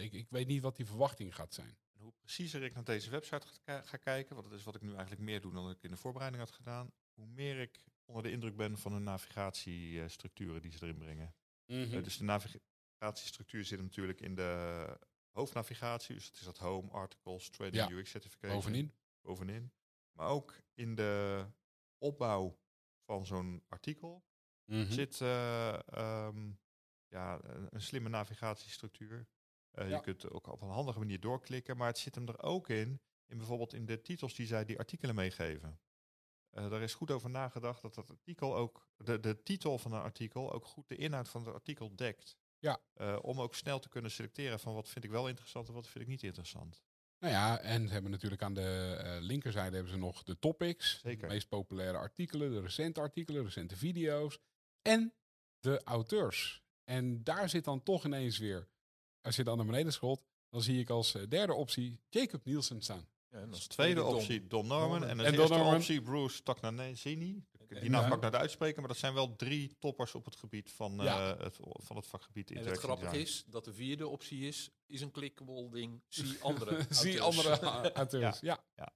ik, 0.00 0.12
ik 0.12 0.26
weet 0.30 0.46
niet 0.46 0.62
wat 0.62 0.76
die 0.76 0.86
verwachting 0.86 1.34
gaat 1.34 1.54
zijn 1.54 1.78
hoe 2.04 2.12
preciezer 2.12 2.62
ik 2.62 2.74
naar 2.74 2.84
deze 2.84 3.10
website 3.10 3.46
ga, 3.64 3.80
ga, 3.82 3.96
kijken, 3.96 4.34
want 4.34 4.48
dat 4.48 4.58
is 4.58 4.64
wat 4.64 4.74
ik 4.74 4.82
nu 4.82 4.92
eigenlijk 4.92 5.20
meer 5.20 5.40
doe 5.40 5.52
dan 5.52 5.70
ik 5.70 5.82
in 5.82 5.90
de 5.90 5.96
voorbereiding 5.96 6.42
had 6.42 6.52
gedaan, 6.52 6.92
hoe 7.14 7.26
meer 7.26 7.60
ik 7.60 7.84
onder 8.04 8.22
de 8.22 8.30
indruk 8.30 8.56
ben 8.56 8.78
van 8.78 8.92
de 8.92 8.98
navigatiestructuren 8.98 10.62
die 10.62 10.72
ze 10.72 10.82
erin 10.82 10.98
brengen. 10.98 11.34
Mm 11.66 11.82
-hmm. 11.82 11.94
uh, 11.94 12.04
dus 12.04 12.16
de 12.16 12.24
navigatiestructuur 12.24 13.64
zit 13.64 13.80
natuurlijk 13.80 14.20
in 14.20 14.34
de 14.34 14.98
hoofdnavigatie, 15.30 16.14
dus 16.14 16.26
het 16.26 16.36
is 16.36 16.44
dat 16.44 16.58
home, 16.58 16.90
articles, 16.90 17.48
trading, 17.48 17.88
ja. 17.88 17.96
UX 17.96 18.10
certification. 18.10 18.60
Bovenin. 18.60 18.92
Bovenin. 19.20 19.72
Maar 20.12 20.28
ook 20.28 20.62
in 20.74 20.94
de 20.94 21.44
opbouw 21.98 22.58
van 23.04 23.26
zo'n 23.26 23.62
artikel 23.68 24.24
mm 24.64 24.82
-hmm. 24.82 24.90
zit 24.90 25.20
uh, 25.20 25.78
um, 25.98 26.58
ja, 27.08 27.38
een, 27.42 27.66
een 27.70 27.82
slimme 27.82 28.08
navigatiestructuur. 28.08 29.26
Uh, 29.78 29.88
ja. 29.88 29.96
Je 29.96 30.02
kunt 30.02 30.30
ook 30.30 30.46
op 30.46 30.62
een 30.62 30.68
handige 30.68 30.98
manier 30.98 31.20
doorklikken, 31.20 31.76
maar 31.76 31.86
het 31.86 31.98
zit 31.98 32.14
hem 32.14 32.28
er 32.28 32.42
ook 32.42 32.68
in, 32.68 33.00
in 33.26 33.36
bijvoorbeeld 33.38 33.74
in 33.74 33.86
de 33.86 34.00
titels 34.00 34.34
die 34.34 34.46
zij 34.46 34.64
die 34.64 34.78
artikelen 34.78 35.14
meegeven. 35.14 35.80
Uh, 36.52 36.70
daar 36.70 36.82
is 36.82 36.94
goed 36.94 37.10
over 37.10 37.30
nagedacht 37.30 37.82
dat 37.82 37.94
dat 37.94 38.10
artikel 38.10 38.56
ook, 38.56 38.88
de, 38.96 39.20
de 39.20 39.42
titel 39.42 39.78
van 39.78 39.92
een 39.92 40.00
artikel 40.00 40.52
ook 40.52 40.64
goed 40.64 40.88
de 40.88 40.96
inhoud 40.96 41.28
van 41.28 41.44
het 41.44 41.54
artikel 41.54 41.96
dekt. 41.96 42.36
Ja. 42.58 42.80
Uh, 42.96 43.18
om 43.22 43.40
ook 43.40 43.54
snel 43.54 43.78
te 43.78 43.88
kunnen 43.88 44.10
selecteren 44.10 44.60
van 44.60 44.74
wat 44.74 44.88
vind 44.88 45.04
ik 45.04 45.10
wel 45.10 45.28
interessant 45.28 45.68
en 45.68 45.74
wat 45.74 45.88
vind 45.88 46.04
ik 46.04 46.10
niet 46.10 46.22
interessant. 46.22 46.82
Nou 47.18 47.32
ja, 47.32 47.58
en 47.58 47.86
ze 47.86 47.92
hebben 47.92 48.10
natuurlijk 48.10 48.42
aan 48.42 48.54
de 48.54 49.00
uh, 49.04 49.16
linkerzijde 49.20 49.74
hebben 49.74 49.92
ze 49.92 49.98
nog 49.98 50.22
de 50.22 50.38
topics. 50.38 51.00
Zeker. 51.00 51.28
De 51.28 51.34
meest 51.34 51.48
populaire 51.48 51.98
artikelen, 51.98 52.50
de 52.50 52.60
recente 52.60 53.00
artikelen, 53.00 53.44
recente 53.44 53.76
video's. 53.76 54.38
En 54.82 55.14
de 55.60 55.82
auteurs. 55.84 56.62
En 56.84 57.22
daar 57.22 57.48
zit 57.48 57.64
dan 57.64 57.82
toch 57.82 58.04
ineens 58.04 58.38
weer 58.38 58.68
als 59.24 59.36
je 59.36 59.44
dan 59.44 59.56
naar 59.56 59.66
beneden 59.66 59.92
scrolt, 59.92 60.22
dan 60.50 60.62
zie 60.62 60.80
ik 60.80 60.90
als 60.90 61.14
eh, 61.14 61.22
derde 61.28 61.54
optie 61.54 62.00
Jacob 62.08 62.44
Nielsen 62.44 62.82
staan. 62.82 63.08
Ja, 63.30 63.38
en 63.40 63.50
als 63.52 63.66
tweede 63.66 64.04
optie 64.04 64.46
Don 64.46 64.66
Norman. 64.66 65.04
En 65.04 65.18
als 65.20 65.28
eerste 65.30 65.54
optie 65.54 66.02
Bruce 66.02 66.42
Tognanzini. 66.42 67.44
die 67.68 67.90
naam 67.90 68.08
kan 68.08 68.12
ik 68.16 68.20
nou 68.20 68.34
uitspreken, 68.34 68.78
maar 68.80 68.88
dat 68.88 68.98
zijn 68.98 69.14
wel 69.14 69.36
drie 69.36 69.76
toppers 69.78 70.14
op 70.14 70.24
het 70.24 70.36
gebied 70.36 70.70
van, 70.72 70.94
Ja. 70.94 71.34
eh, 71.34 71.44
het, 71.44 71.58
van 71.60 71.96
het 71.96 72.06
vakgebied 72.06 72.50
En 72.50 72.64
het 72.66 72.78
grappige 72.78 73.20
is 73.20 73.44
dat 73.46 73.64
de 73.64 73.74
vierde 73.74 74.08
optie 74.08 74.46
is, 74.46 74.70
is 74.86 75.00
een 75.00 75.10
clickable 75.10 75.68
ding. 75.70 76.02
Zie 76.08 76.36
andere 76.42 76.86
Zie 76.88 77.20
andere 77.20 77.58
auteurs. 77.92 78.40
Ja. 78.40 78.64
Ja. 78.76 78.92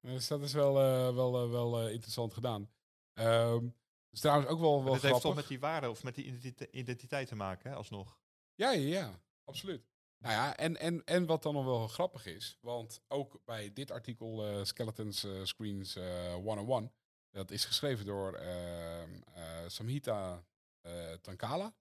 Dus 0.00 0.26
dat 0.26 0.42
is 0.42 0.52
wel, 0.52 0.78
eh, 0.80 1.14
wel, 1.14 1.50
wel 1.50 1.80
eh, 1.86 1.92
interessant 1.92 2.34
gedaan. 2.34 2.70
Ehm 3.14 3.66
is 4.10 4.20
trouwens 4.20 4.48
ook 4.50 4.60
wel, 4.60 4.84
wel 4.84 4.92
dit 4.92 5.02
heeft 5.02 5.12
toch 5.12 5.20
grappig. 5.20 5.40
met 5.40 5.48
die 5.48 5.60
waarde 5.60 5.90
of 5.90 6.02
met 6.02 6.14
die 6.14 6.24
identite- 6.24 6.70
identiteit 6.70 7.28
te 7.28 7.34
maken, 7.34 7.70
hè, 7.70 7.76
alsnog. 7.76 8.18
Ja, 8.54 8.70
ja, 8.72 8.88
ja, 8.98 9.21
absoluut. 9.44 9.92
Nou 10.22 10.34
ja, 10.34 10.56
en, 10.56 10.76
en, 10.76 11.04
en 11.04 11.26
wat 11.26 11.42
dan 11.42 11.54
nog 11.54 11.64
wel 11.64 11.88
grappig 11.88 12.26
is, 12.26 12.58
want 12.60 13.00
ook 13.08 13.40
bij 13.44 13.72
dit 13.72 13.90
artikel 13.90 14.46
eh, 14.46 14.64
Skeletons 14.64 15.24
eh, 15.24 15.44
Screens 15.44 15.96
eh 15.96 16.34
101, 16.34 16.92
dat 17.30 17.50
is 17.50 17.64
geschreven 17.64 18.06
door 18.06 18.34
ehm, 18.34 19.10
eh, 19.34 19.44
Samhita 19.66 20.44
Tankala. 21.20 21.74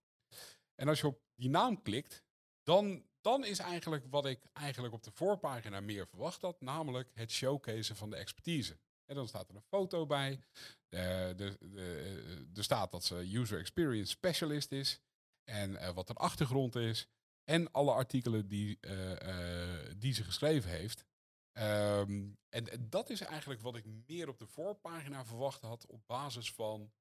En 0.75 0.87
als 0.87 0.99
je 0.99 1.07
op 1.07 1.21
die 1.35 1.49
naam 1.49 1.81
klikt, 1.81 2.23
dan, 2.63 3.05
dan 3.21 3.45
is 3.45 3.59
eigenlijk 3.59 4.05
wat 4.09 4.25
ik 4.25 4.45
eigenlijk 4.53 4.93
op 4.93 5.03
de 5.03 5.11
voorpagina 5.11 5.79
meer 5.79 6.07
verwacht 6.07 6.41
had, 6.41 6.61
namelijk 6.61 7.11
het 7.13 7.31
showcase 7.31 7.95
van 7.95 8.09
de 8.09 8.15
expertise. 8.15 8.77
En 9.05 9.15
dan 9.15 9.27
staat 9.27 9.49
er 9.49 9.55
een 9.55 9.61
foto 9.61 10.05
bij. 10.05 10.43
Er 10.89 12.63
staat 12.63 12.91
dat 12.91 13.03
ze 13.03 13.37
user 13.37 13.59
experience 13.59 14.11
specialist 14.11 14.71
is. 14.71 14.99
En 15.43 15.93
wat 15.93 16.09
een 16.09 16.15
achtergrond 16.15 16.75
is. 16.75 17.07
En 17.43 17.71
alle 17.71 17.91
artikelen 17.93 18.47
die, 18.47 18.77
eh, 18.79 19.85
eh, 19.87 19.93
die 19.97 20.13
ze 20.13 20.23
geschreven 20.23 20.69
heeft. 20.69 21.05
Ehm, 21.51 22.31
en, 22.49 22.67
en 22.71 22.89
dat 22.89 23.09
is 23.09 23.21
eigenlijk 23.21 23.61
wat 23.61 23.75
ik 23.75 23.85
meer 23.85 24.27
op 24.29 24.37
de 24.39 24.47
voorpagina 24.47 25.25
verwacht 25.25 25.61
had. 25.61 25.85
Op 25.85 26.07
basis 26.07 26.51
van 26.53 26.93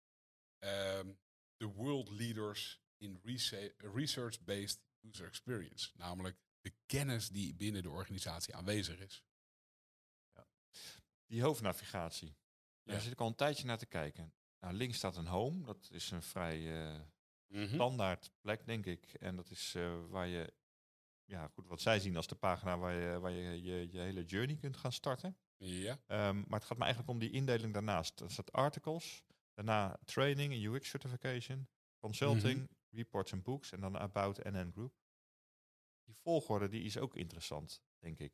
ehm, 0.58 1.12
de 1.56 1.66
world 1.66 2.08
leaders 2.08 2.80
in 2.96 3.20
rese- 3.24 3.74
research-based 3.76 4.80
user 5.00 5.26
experience. 5.26 5.90
Namelijk 5.94 6.36
de 6.60 6.72
kennis 6.86 7.28
die 7.28 7.54
binnen 7.54 7.82
de 7.82 7.90
organisatie 7.90 8.54
aanwezig 8.54 8.98
is. 9.00 9.24
Die 11.26 11.42
hoofdnavigatie. 11.42 12.36
Daar 12.82 12.94
Ja. 12.96 13.02
zit 13.02 13.12
ik 13.12 13.20
al 13.20 13.26
een 13.26 13.34
tijdje 13.34 13.64
naar 13.64 13.78
te 13.78 13.86
kijken. 13.86 14.34
Nou, 14.60 14.74
links 14.74 14.96
staat 14.96 15.16
een 15.16 15.26
home. 15.26 15.64
Dat 15.64 15.88
is 15.92 16.10
een 16.10 16.22
vrij 16.22 16.58
Hm? 17.50 17.66
standaard 17.74 18.30
plek, 18.40 18.66
denk 18.66 18.86
ik. 18.86 19.12
En 19.20 19.36
dat 19.36 19.50
is 19.50 19.74
eh, 19.74 20.06
waar 20.08 20.26
je, 20.26 20.52
ja 21.24 21.48
goed, 21.48 21.66
wat 21.66 21.80
zij 21.80 22.00
zien 22.00 22.16
als 22.16 22.26
de 22.26 22.34
pagina 22.34 22.78
waar 22.78 22.94
je 22.94 23.18
waar 23.18 23.30
je, 23.30 23.62
je, 23.62 23.92
je 23.92 23.98
hele 24.00 24.24
journey 24.24 24.56
kunt 24.56 24.76
gaan 24.76 24.92
starten. 24.92 25.36
Ja. 25.56 25.98
Ehm, 26.06 26.36
maar 26.36 26.58
het 26.58 26.64
gaat 26.64 26.78
me 26.78 26.84
eigenlijk 26.84 27.12
om 27.12 27.18
die 27.18 27.30
indeling 27.30 27.72
daarnaast. 27.72 28.20
Er 28.20 28.30
staat 28.30 28.52
articles, 28.52 29.24
daarna 29.54 29.98
training 30.04 30.52
en 30.52 30.62
UX 30.62 30.88
certification, 30.88 31.68
consulting, 31.98 32.68
reports 32.90 33.32
en 33.32 33.42
books 33.42 33.72
en 33.72 33.80
dan 33.80 33.98
about 33.98 34.44
NN 34.44 34.70
Group. 34.72 34.94
Die 36.04 36.16
volgorde 36.16 36.68
die 36.68 36.82
is 36.82 36.98
ook 36.98 37.16
interessant, 37.16 37.82
denk 37.98 38.18
ik. 38.18 38.32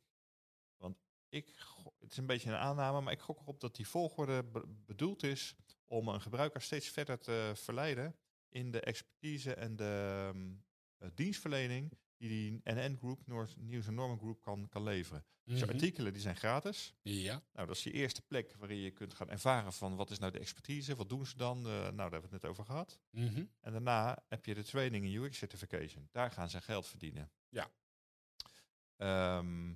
Want 0.75 0.97
ik, 1.29 1.55
het 1.99 2.11
is 2.11 2.17
een 2.17 2.25
beetje 2.25 2.49
een 2.49 2.55
aanname, 2.57 3.01
maar 3.01 3.13
ik 3.13 3.19
gok 3.19 3.39
erop 3.39 3.59
dat 3.59 3.75
die 3.75 3.87
volgorde 3.87 4.43
be- 4.43 4.67
bedoeld 4.67 5.23
is 5.23 5.55
om 5.85 6.07
een 6.07 6.21
gebruiker 6.21 6.61
steeds 6.61 6.89
verder 6.89 7.19
te 7.19 7.51
verleiden 7.55 8.15
in 8.57 8.71
de 8.71 8.79
expertise 8.79 9.53
en 9.53 9.75
de 9.75 10.29
ehm, 10.33 10.53
eh, 10.97 11.09
dienstverlening 11.15 11.91
die 12.17 12.29
die 12.29 12.61
NN 12.63 12.97
Group, 12.97 13.27
Noord, 13.27 13.57
Nieuws 13.57 13.87
en 13.87 13.93
Norman 13.93 14.17
Group 14.19 14.41
kan, 14.41 14.67
kan 14.67 14.83
leveren. 14.83 15.25
Dus 15.43 15.61
Mhm. 15.61 15.69
artikelen 15.71 16.13
die 16.13 16.21
zijn 16.21 16.35
gratis. 16.35 16.93
Ja. 17.01 17.41
Nou, 17.53 17.67
dat 17.67 17.75
is 17.75 17.83
je 17.83 17.91
eerste 17.91 18.21
plek 18.21 18.55
waarin 18.55 18.77
je 18.77 18.91
kunt 18.91 19.13
gaan 19.13 19.29
ervaren 19.29 19.73
van 19.73 19.95
wat 19.95 20.09
is 20.09 20.19
nou 20.19 20.31
de 20.31 20.39
expertise, 20.39 20.95
wat 20.95 21.09
doen 21.09 21.25
ze 21.25 21.37
dan? 21.37 21.57
Eh, 21.57 21.71
nou, 21.71 21.95
daar 21.95 22.11
hebben 22.11 22.29
we 22.29 22.35
het 22.35 22.41
net 22.41 22.51
over 22.51 22.65
gehad. 22.65 22.99
Mhm. 23.09 23.45
En 23.59 23.71
daarna 23.71 24.23
heb 24.27 24.45
je 24.45 24.53
de 24.53 24.63
training 24.63 25.05
en 25.05 25.11
UX 25.13 25.37
certification. 25.37 26.07
Daar 26.11 26.31
gaan 26.31 26.49
ze 26.49 26.61
geld 26.61 26.87
verdienen. 26.87 27.31
Ja. 27.49 27.71
Ehm, 28.95 29.73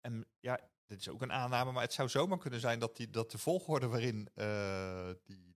en 0.00 0.26
ja, 0.40 0.60
dit 0.86 1.00
is 1.00 1.08
ook 1.08 1.22
een 1.22 1.32
aanname, 1.32 1.72
maar 1.72 1.82
het 1.82 1.92
zou 1.92 2.08
zomaar 2.08 2.38
kunnen 2.38 2.60
zijn 2.60 2.78
dat, 2.78 2.96
die, 2.96 3.10
dat 3.10 3.30
de 3.30 3.38
volgorde 3.38 3.86
waarin 3.86 4.28
eh, 4.34 5.10
die 5.24 5.49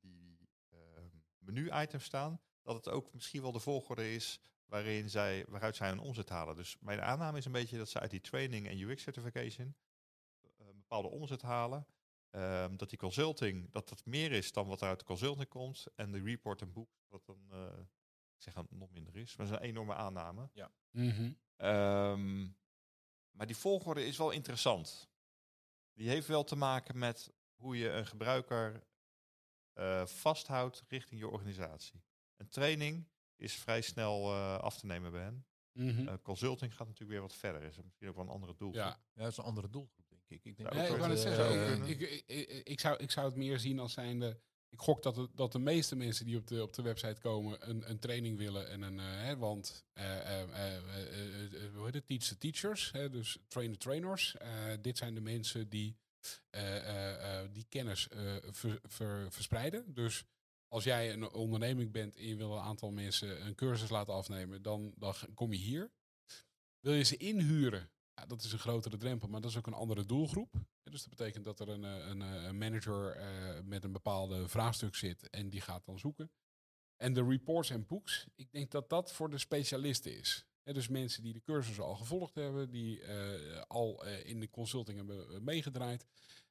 menu-items 1.44 2.04
staan, 2.04 2.40
dat 2.62 2.74
het 2.74 2.88
ook 2.88 3.12
misschien 3.12 3.42
wel 3.42 3.52
de 3.52 3.60
volgorde 3.60 4.14
is 4.14 4.40
waarin 4.66 5.10
zij, 5.10 5.44
waaruit 5.48 5.76
zij 5.76 5.88
hun 5.88 5.98
omzet 5.98 6.28
halen. 6.28 6.56
Dus 6.56 6.76
mijn 6.80 7.00
aanname 7.00 7.38
is 7.38 7.44
een 7.44 7.52
beetje 7.52 7.78
dat 7.78 7.88
ze 7.88 8.00
uit 8.00 8.10
die 8.10 8.20
training 8.20 8.68
en 8.68 8.78
UX 8.80 9.02
certification 9.02 9.74
eh, 10.40 10.66
een 10.66 10.76
bepaalde 10.76 11.08
omzet 11.08 11.42
halen. 11.42 11.86
Ehm, 12.30 12.76
dat 12.76 12.88
die 12.88 12.98
consulting, 12.98 13.72
dat 13.72 13.88
dat 13.88 14.04
meer 14.04 14.32
is 14.32 14.52
dan 14.52 14.66
wat 14.66 14.80
er 14.80 14.88
uit 14.88 14.98
de 14.98 15.04
consulting 15.04 15.48
komt. 15.48 15.86
En 15.94 16.12
de 16.12 16.22
report 16.22 16.60
en 16.60 16.72
boek, 16.72 16.90
dat 17.08 17.26
dan, 17.26 17.46
eh, 17.50 17.78
ik 18.36 18.42
zeg 18.42 18.54
dat 18.54 18.68
het 18.68 18.78
nog 18.78 18.90
minder 18.90 19.16
is. 19.16 19.36
Maar 19.36 19.46
dat 19.46 19.54
is 19.54 19.60
een 19.60 19.68
enorme 19.68 19.94
aanname. 19.94 20.50
Mhm. 20.90 21.32
Ehm, 21.56 22.42
maar 23.30 23.46
die 23.46 23.56
volgorde 23.56 24.06
is 24.06 24.16
wel 24.16 24.30
interessant. 24.30 25.08
Die 25.92 26.08
heeft 26.08 26.26
wel 26.26 26.44
te 26.44 26.56
maken 26.56 26.98
met 26.98 27.32
hoe 27.54 27.78
je 27.78 27.88
een 27.88 28.06
gebruiker 28.06 28.84
eh, 29.74 30.06
vasthoudt 30.06 30.84
richting 30.88 31.20
je 31.20 31.28
organisatie. 31.28 32.02
Een 32.36 32.48
training 32.48 33.08
is 33.36 33.54
vrij 33.54 33.80
snel 33.80 34.32
eh, 34.32 34.58
af 34.58 34.78
te 34.78 34.86
nemen 34.86 35.10
bij 35.10 35.22
hen. 35.22 35.46
Mhm. 35.72 36.08
Eh, 36.08 36.14
consulting 36.22 36.70
gaat 36.74 36.86
natuurlijk 36.86 37.10
weer 37.12 37.20
wat 37.20 37.34
verder. 37.34 37.62
Is 37.62 37.76
misschien 37.82 38.08
ook 38.08 38.14
wel 38.14 38.24
een 38.24 38.30
andere 38.30 38.54
doel. 38.56 38.72
ja. 38.74 38.86
Ja, 39.14 39.22
dat 39.22 39.30
is 39.30 39.36
een 39.36 39.44
andere 39.44 39.70
doelgroep, 39.70 40.08
denk 40.08 40.22
ik. 40.28 40.44
ik 40.44 40.56
denk 40.56 40.72
Ja, 40.72 41.16
zeggen, 41.16 41.46
zou, 42.80 42.96
ik 42.96 43.10
zou 43.10 43.26
het 43.26 43.36
meer 43.36 43.58
zien 43.58 43.78
als 43.78 43.92
zijnde... 43.92 44.40
Ik 44.68 44.80
gok 44.80 45.02
dat, 45.02 45.16
het, 45.16 45.30
dat 45.36 45.52
de 45.52 45.58
meeste 45.58 45.96
mensen 45.96 46.24
die 46.26 46.36
op 46.36 46.46
de, 46.46 46.62
op 46.62 46.72
de 46.72 46.82
website 46.82 47.20
komen 47.20 47.68
een, 47.70 47.90
een 47.90 47.98
training 47.98 48.38
willen. 48.38 48.68
En 48.68 48.82
een, 48.82 48.98
eh, 49.00 49.06
hè, 49.06 49.36
want 49.36 49.84
eh, 49.92 50.20
eh, 50.20 50.42
eh, 50.42 50.76
eh, 50.76 51.64
eh, 51.64 51.74
hoe 51.74 51.84
heet 51.84 51.94
het? 51.94 52.06
Teach 52.06 52.22
the 52.22 52.38
teachers, 52.38 52.92
hè, 52.92 53.08
dus 53.10 53.38
train 53.48 53.72
the 53.72 53.78
trainers. 53.78 54.36
Eh, 54.36 54.50
dit 54.80 54.98
zijn 54.98 55.14
de 55.14 55.20
mensen 55.20 55.68
die 55.68 55.96
die 57.52 57.66
kennis 57.68 58.08
eh, 58.08 58.36
ver- 58.40 58.80
ver- 58.82 59.32
verspreiden. 59.32 59.94
Dus 59.94 60.24
als 60.68 60.84
jij 60.84 61.12
een 61.12 61.30
onderneming 61.30 61.92
bent 61.92 62.16
en 62.16 62.26
je 62.26 62.36
wil 62.36 62.52
een 62.52 62.62
aantal 62.62 62.90
mensen 62.90 63.46
een 63.46 63.54
cursus 63.54 63.90
laten 63.90 64.14
afnemen, 64.14 64.62
dan, 64.62 64.92
dan 64.96 65.14
kom 65.34 65.52
je 65.52 65.58
hier. 65.58 65.92
Wil 66.80 66.92
je 66.92 67.02
ze 67.02 67.16
inhuren? 67.16 67.90
Ja, 68.14 68.26
dat 68.26 68.42
is 68.42 68.52
een 68.52 68.58
grotere 68.58 68.96
drempel, 68.96 69.28
maar 69.28 69.40
dat 69.40 69.50
is 69.50 69.56
ook 69.56 69.66
een 69.66 69.72
andere 69.72 70.06
doelgroep. 70.06 70.54
Dus 70.82 71.00
dat 71.00 71.16
betekent 71.16 71.44
dat 71.44 71.60
er 71.60 71.68
een, 71.68 71.84
eh, 71.84 72.06
een, 72.06 72.22
eh, 72.22 72.50
manager 72.50 73.16
eh, 73.16 73.60
met 73.62 73.84
een 73.84 73.92
bepaalde 73.92 74.48
vraagstuk 74.48 74.94
zit 74.94 75.30
en 75.30 75.50
die 75.50 75.60
gaat 75.60 75.84
dan 75.84 75.98
zoeken. 75.98 76.30
En 76.96 77.12
de 77.12 77.24
reports 77.24 77.70
en 77.70 77.86
books, 77.86 78.26
ik 78.34 78.52
denk 78.52 78.70
dat 78.70 78.88
dat 78.88 79.12
voor 79.12 79.30
de 79.30 79.38
specialisten 79.38 80.18
is. 80.18 80.46
Dus 80.72 80.88
mensen 80.88 81.22
die 81.22 81.32
de 81.32 81.42
cursus 81.42 81.80
al 81.80 81.94
gevolgd 81.94 82.34
hebben, 82.34 82.70
die 82.70 83.02
eh, 83.02 83.62
al 83.66 84.04
eh, 84.04 84.26
in 84.26 84.40
de 84.40 84.50
consulting 84.50 84.96
hebben 84.96 85.34
eh, 85.34 85.40
meegedraaid, 85.40 86.06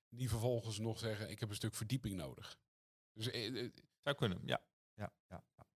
die 0.09 0.29
vervolgens 0.29 0.79
nog 0.79 0.99
zeggen, 0.99 1.29
ik 1.29 1.39
heb 1.39 1.49
een 1.49 1.55
stuk 1.55 1.75
verdieping 1.75 2.15
nodig. 2.15 2.57
Dus 3.13 3.25
Zou 4.01 4.15
kunnen, 4.15 4.41
ja. 4.45 4.63
ja, 4.93 5.13
ja, 5.27 5.43
ja. 5.57 5.67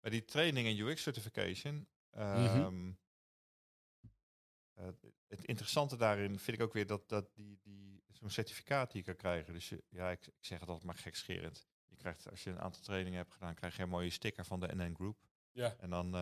Bij 0.00 0.10
die 0.10 0.24
training 0.24 0.66
en 0.66 0.86
UX 0.86 1.02
certification. 1.02 1.88
Mhm. 2.10 2.24
ehm, 2.24 2.92
eh, 4.74 4.88
het 5.26 5.44
interessante 5.44 5.96
daarin 5.96 6.38
vind 6.38 6.56
ik 6.56 6.62
ook 6.62 6.72
weer 6.72 6.86
dat, 6.86 7.08
dat 7.08 7.34
die, 7.34 7.58
die, 7.62 8.02
zo'n 8.08 8.30
certificaat 8.30 8.90
die 8.90 9.00
je 9.00 9.06
kan 9.06 9.16
krijgen. 9.16 9.52
Dus 9.52 9.72
ja, 9.88 10.10
ik, 10.10 10.26
ik 10.26 10.44
zeg 10.44 10.60
het 10.60 10.68
altijd 10.68 10.86
maar 10.86 10.98
gekscherend. 10.98 11.68
Je 11.86 11.96
krijgt, 11.96 12.30
als 12.30 12.44
je 12.44 12.50
een 12.50 12.60
aantal 12.60 12.82
trainingen 12.82 13.18
hebt 13.18 13.32
gedaan, 13.32 13.54
krijg 13.54 13.76
je 13.76 13.82
een 13.82 13.88
mooie 13.88 14.10
sticker 14.10 14.44
van 14.44 14.60
de 14.60 14.74
NN 14.74 14.94
Group. 14.94 15.18
ja. 15.52 15.76
En 15.78 15.90
dan 15.90 16.14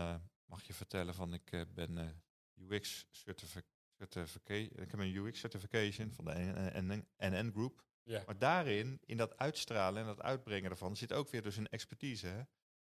mag 0.47 0.65
je 0.65 0.75
vertellen 0.75 1.15
van 1.15 1.35
ik 1.35 1.53
eh, 1.53 1.63
ben 1.75 1.99
eh, 1.99 2.71
UX 2.71 3.07
certificate. 3.11 4.71
Ik 4.75 4.91
heb 4.91 5.01
een 5.01 5.15
UX 5.15 5.39
certification 5.39 6.13
van 6.13 6.25
de 6.25 7.05
NN, 7.19 7.51
Group. 7.53 7.85
Ja. 8.03 8.23
Maar 8.27 8.39
daarin, 8.39 9.01
in 9.05 9.17
dat 9.17 9.37
uitstralen 9.37 10.01
en 10.01 10.07
dat 10.07 10.23
uitbrengen 10.23 10.71
ervan, 10.71 10.97
zit 10.97 11.13
ook 11.13 11.31
weer 11.31 11.43
dus 11.43 11.57
een 11.57 11.69
expertise. 11.69 12.27
Hè? 12.27 12.43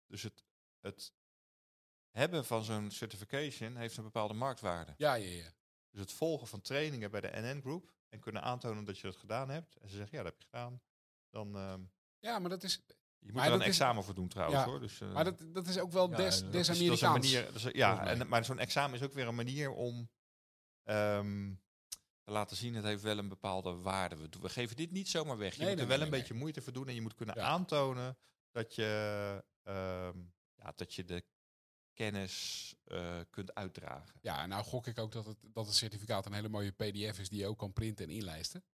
Dus 0.06 0.22
het, 0.22 0.44
het 0.80 1.12
hebben 2.10 2.44
van 2.44 2.64
zo'n 2.64 2.90
certification 2.90 3.76
heeft 3.76 3.96
een 3.96 4.02
bepaalde 4.02 4.34
marktwaarde. 4.34 4.94
Ja, 4.96 5.14
ja, 5.14 5.28
ja. 5.28 5.52
Dus 5.90 6.00
het 6.00 6.12
volgen 6.12 6.46
van 6.46 6.60
trainingen 6.60 7.10
bij 7.10 7.20
de 7.20 7.30
NN 7.32 7.60
Group 7.60 7.92
en 8.08 8.20
kunnen 8.20 8.42
aantonen 8.42 8.84
dat 8.84 8.98
je 8.98 9.06
dat 9.06 9.16
gedaan 9.16 9.48
hebt. 9.48 9.76
En 9.76 9.88
ze 9.88 9.96
zeggen, 9.96 10.18
ja, 10.18 10.22
dat 10.22 10.32
heb 10.32 10.40
je 10.40 10.48
gedaan. 10.48 10.80
Dan, 11.30 11.56
ehm, 11.56 11.82
Ja, 12.18 12.38
maar 12.38 12.50
dat 12.50 12.62
is, 12.62 12.84
je 13.18 13.26
moet 13.26 13.34
Maar 13.34 13.46
er 13.46 13.52
een 13.52 13.58
dat 13.58 13.68
is- 13.68 13.74
examen 13.78 14.04
voor 14.04 14.14
doen 14.14 14.28
trouwens 14.28 14.60
Ja, 14.64 14.66
hoor. 14.70 14.80
Dus, 14.80 15.00
eh, 15.00 15.12
maar 15.12 15.24
dat, 15.24 15.44
dat 15.52 15.66
is 15.66 15.78
ook 15.78 15.92
wel 15.92 16.10
Ja, 16.10 16.16
des, 16.16 16.42
is- 16.42 17.00
manier, 17.00 17.76
ja, 17.76 18.06
en, 18.06 18.28
maar 18.28 18.44
zo'n 18.44 18.58
examen 18.58 18.98
is 18.98 19.04
ook 19.04 19.12
weer 19.12 19.26
een 19.28 19.34
manier 19.34 19.70
om 19.70 20.10
ehm, 20.84 21.54
te 22.22 22.30
laten 22.30 22.56
zien, 22.56 22.74
het 22.74 22.84
heeft 22.84 23.02
wel 23.02 23.18
een 23.18 23.28
bepaalde 23.28 23.72
waarde. 23.76 24.16
We, 24.40 24.48
geven 24.48 24.76
dit 24.76 24.90
niet 24.90 25.08
zomaar 25.08 25.38
weg. 25.38 25.52
Je 25.54 25.58
Nee, 25.58 25.66
moet 25.68 25.74
nee, 25.76 25.82
er 25.84 25.88
wel 25.90 25.96
nee, 25.98 26.06
een 26.06 26.12
nee, 26.12 26.20
beetje 26.20 26.34
moeite 26.38 26.62
voor 26.62 26.72
doen 26.72 26.88
en 26.88 26.94
je 26.94 27.00
moet 27.02 27.14
kunnen 27.14 27.34
Ja. 27.38 27.42
aantonen 27.42 28.18
dat 28.50 28.74
je, 28.74 29.44
ehm, 29.62 30.18
ja, 30.54 30.72
dat 30.76 30.94
je 30.94 31.04
de 31.04 31.24
kennis 31.92 32.74
eh, 32.84 33.18
kunt 33.30 33.54
uitdragen. 33.54 34.14
Ja, 34.20 34.46
nou 34.46 34.64
gok 34.64 34.86
ik 34.86 34.98
ook 34.98 35.12
dat 35.12 35.26
het, 35.26 35.36
dat 35.52 35.66
het 35.66 35.74
certificaat 35.74 36.26
een 36.26 36.32
hele 36.32 36.48
mooie 36.48 36.70
pdf 36.70 37.18
is 37.18 37.28
die 37.28 37.38
je 37.38 37.46
ook 37.46 37.58
kan 37.58 37.72
printen 37.72 38.04
en 38.04 38.10
inlijsten. 38.14 38.64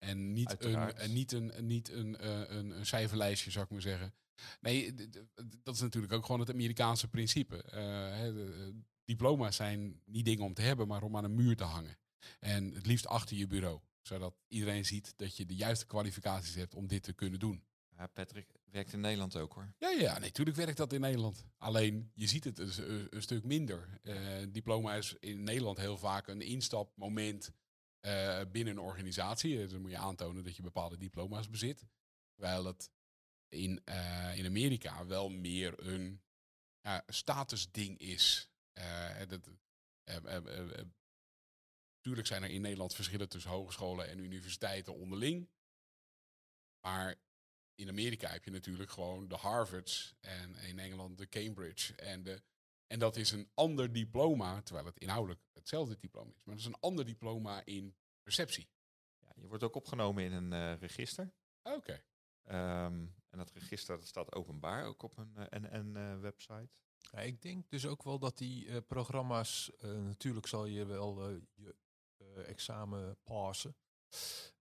En 0.00 0.32
niet, 0.32 0.50
een, 0.64 0.74
en 0.96 1.12
niet, 1.12 1.32
een, 1.32 1.50
en 1.52 1.66
niet 1.66 1.88
een, 1.92 2.16
eh, 2.16 2.40
een, 2.56 2.70
een 2.78 2.86
cijferlijstje, 2.86 3.50
zou 3.50 3.64
ik 3.64 3.70
maar 3.70 3.80
zeggen. 3.80 4.14
Nee, 4.60 4.94
dat 5.62 5.74
is 5.74 5.80
natuurlijk 5.80 6.12
ook 6.12 6.24
gewoon 6.24 6.40
het 6.40 6.50
Amerikaanse 6.50 7.08
principe. 7.08 7.62
Eh, 7.62 7.70
de 8.22 8.74
diploma's 9.04 9.56
zijn 9.56 10.00
niet 10.04 10.24
dingen 10.24 10.44
om 10.44 10.54
te 10.54 10.62
hebben, 10.62 10.86
maar 10.88 11.02
om 11.02 11.16
aan 11.16 11.24
een 11.24 11.34
muur 11.34 11.56
te 11.56 11.64
hangen. 11.64 11.98
En 12.38 12.74
het 12.74 12.86
liefst 12.86 13.06
achter 13.06 13.36
je 13.36 13.46
bureau. 13.46 13.80
Zodat 14.02 14.34
iedereen 14.48 14.84
ziet 14.84 15.12
dat 15.16 15.36
je 15.36 15.46
de 15.46 15.54
juiste 15.54 15.86
kwalificaties 15.86 16.54
hebt 16.54 16.74
om 16.74 16.86
dit 16.86 17.02
te 17.02 17.12
kunnen 17.12 17.38
doen. 17.38 17.64
Ja, 17.96 18.06
Patrick 18.06 18.46
werkt 18.64 18.92
in 18.92 19.00
Nederland 19.00 19.36
ook 19.36 19.52
hoor. 19.52 19.72
Ja, 19.78 19.90
ja, 19.90 20.18
natuurlijk 20.18 20.56
werkt 20.56 20.76
dat 20.76 20.92
in 20.92 21.00
Nederland. 21.00 21.44
Alleen, 21.56 22.10
je 22.14 22.26
ziet 22.26 22.44
het 22.44 22.58
een, 22.58 22.72
s- 22.72 22.76
een- 22.78 23.06
een 23.10 23.22
stuk 23.22 23.44
minder. 23.44 23.98
Eh, 24.02 24.16
diploma 24.48 24.94
is 24.94 25.14
in 25.18 25.42
Nederland 25.42 25.78
heel 25.78 25.98
vaak 25.98 26.26
een 26.28 26.40
instapmoment 26.42 27.50
eh, 28.00 28.40
binnen 28.52 28.76
een 28.76 28.82
organisatie. 28.82 29.56
Dus 29.56 29.70
dan 29.70 29.80
moet 29.80 29.90
je 29.90 29.96
aantonen 29.96 30.44
dat 30.44 30.56
je 30.56 30.62
bepaalde 30.62 30.96
diploma's 30.96 31.48
bezit. 31.48 31.86
Terwijl 32.34 32.64
het 32.64 32.90
in, 33.48 33.80
eh, 33.84 34.38
in 34.38 34.46
Amerika 34.46 35.06
wel 35.06 35.28
meer 35.28 35.86
een 35.86 36.22
ja, 36.80 37.02
statusding 37.06 37.98
is. 37.98 38.50
Eh, 38.72 39.28
dat, 39.28 39.50
eh, 40.04 40.16
eh, 40.16 40.36
eh, 40.36 40.78
eh, 40.78 40.86
Tuurlijk 42.00 42.26
zijn 42.26 42.42
er 42.42 42.50
in 42.50 42.60
Nederland 42.60 42.94
verschillen 42.94 43.28
tussen 43.28 43.50
hogescholen 43.50 44.08
en 44.08 44.18
universiteiten 44.18 44.94
onderling. 44.94 45.48
Maar 46.80 47.14
in 47.74 47.88
Amerika 47.88 48.28
heb 48.30 48.44
je 48.44 48.50
natuurlijk 48.50 48.90
gewoon 48.90 49.28
de 49.28 49.36
Harvards 49.36 50.14
en 50.20 50.54
in 50.54 50.78
Engeland 50.78 51.18
de 51.18 51.28
Cambridge. 51.28 51.94
En, 51.94 52.22
de, 52.22 52.42
en 52.90 52.98
dat 52.98 53.16
is 53.16 53.30
een 53.30 53.50
ander 53.54 53.92
diploma, 53.92 54.62
terwijl 54.62 54.86
het 54.86 54.98
inhoudelijk 54.98 55.40
hetzelfde 55.52 55.96
diploma 55.98 56.32
is. 56.34 56.44
Maar 56.44 56.54
dat 56.54 56.64
is 56.64 56.70
een 56.70 56.80
ander 56.80 57.04
diploma 57.04 57.64
in 57.64 57.96
perceptie. 58.22 58.68
Ja, 59.18 59.32
je 59.36 59.46
wordt 59.48 59.64
ook 59.64 59.74
opgenomen 59.74 60.24
in 60.24 60.32
een 60.32 60.52
eh, 60.52 60.80
register. 60.80 61.32
Oké. 61.62 62.02
Ehm, 62.42 63.06
en 63.28 63.38
dat 63.38 63.50
register 63.50 63.96
dat 63.96 64.06
staat 64.06 64.34
openbaar 64.34 64.84
ook 64.84 65.02
op 65.02 65.16
een 65.16 65.32
NN-website. 65.50 66.70
Ja, 66.98 67.18
ik 67.18 67.42
denk 67.42 67.70
dus 67.70 67.86
ook 67.86 68.02
wel 68.02 68.18
dat 68.18 68.38
die 68.38 68.68
eh, 68.68 68.76
programma's, 68.86 69.70
eh, 69.78 69.90
natuurlijk 69.90 70.46
zal 70.46 70.66
je 70.66 70.84
wel 70.84 71.28
eh, 71.28 71.36
je 71.54 71.76
eh, 72.16 72.48
examen 72.48 73.18
passen. 73.24 73.76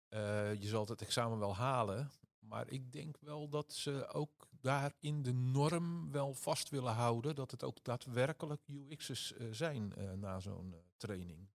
Eh, 0.08 0.54
je 0.54 0.68
zal 0.68 0.88
het 0.88 1.02
examen 1.02 1.40
wel 1.40 1.56
halen. 1.56 2.12
Maar 2.40 2.70
ik 2.70 2.92
denk 2.92 3.18
wel 3.18 3.50
dat 3.50 3.74
ze 3.74 4.08
ook 4.08 4.49
daar 4.62 4.94
in 5.00 5.22
de 5.24 5.34
norm 5.34 6.12
wel 6.12 6.34
vast 6.34 6.70
willen 6.70 6.94
houden. 6.94 7.36
Dat 7.36 7.52
het 7.52 7.64
ook 7.64 7.84
daadwerkelijk 7.84 8.68
UX'ers 8.68 9.34
eh, 9.34 9.48
zijn 9.52 9.94
eh, 9.96 10.12
na 10.12 10.40
zo'n 10.40 10.74
eh, 10.74 10.80
training. 10.98 11.50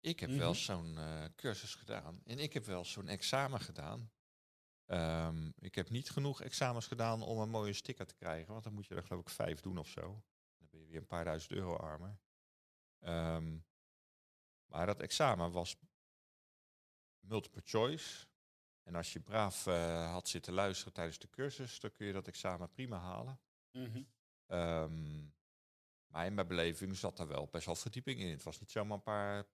Ik 0.00 0.20
heb 0.20 0.28
Mhm. 0.30 0.38
wel 0.38 0.54
zo'n 0.54 0.98
eh, 0.98 1.24
cursus 1.36 1.74
gedaan. 1.74 2.20
En 2.24 2.38
ik 2.38 2.52
heb 2.52 2.64
wel 2.64 2.84
zo'n 2.84 3.08
examen 3.08 3.60
gedaan. 3.60 4.10
Ehm, 4.84 5.50
ik 5.58 5.74
heb 5.74 5.90
niet 5.90 6.10
genoeg 6.10 6.40
examens 6.42 6.86
gedaan 6.86 7.22
om 7.22 7.38
een 7.38 7.50
mooie 7.50 7.72
sticker 7.72 8.06
te 8.06 8.14
krijgen. 8.14 8.52
Want 8.52 8.64
dan 8.64 8.72
moet 8.72 8.86
je 8.86 8.94
er 8.94 9.02
geloof 9.02 9.20
ik 9.22 9.28
vijf 9.28 9.60
doen 9.60 9.78
of 9.78 9.88
zo. 9.88 10.22
Dan 10.58 10.68
ben 10.70 10.80
je 10.80 10.86
weer 10.86 10.96
een 11.00 11.06
paar 11.06 11.24
duizend 11.24 11.52
euro 11.52 11.76
armer. 11.76 12.18
Ehm, 12.98 13.58
maar 14.66 14.86
dat 14.86 15.00
examen 15.00 15.52
was 15.52 15.76
multiple 17.20 17.62
choice. 17.64 18.26
En 18.86 18.94
als 18.94 19.12
je 19.12 19.20
braaf 19.20 19.66
eh, 19.66 20.12
had 20.12 20.28
zitten 20.28 20.52
luisteren 20.52 20.92
tijdens 20.92 21.18
de 21.18 21.30
cursus, 21.30 21.80
dan 21.80 21.92
kun 21.92 22.06
je 22.06 22.12
dat 22.12 22.28
examen 22.28 22.70
prima 22.70 22.98
halen. 22.98 23.40
Ehm, 24.46 25.24
maar 26.06 26.26
in 26.26 26.34
mijn 26.34 26.46
beleving 26.46 26.96
zat 26.96 27.16
daar 27.16 27.28
wel 27.28 27.48
best 27.50 27.66
wel 27.66 27.74
verdieping 27.74 28.20
in. 28.20 28.30
Het 28.30 28.42
was 28.42 28.60
niet 28.60 28.70
zomaar 28.70 28.96
een 28.96 29.02
paar, 29.02 29.46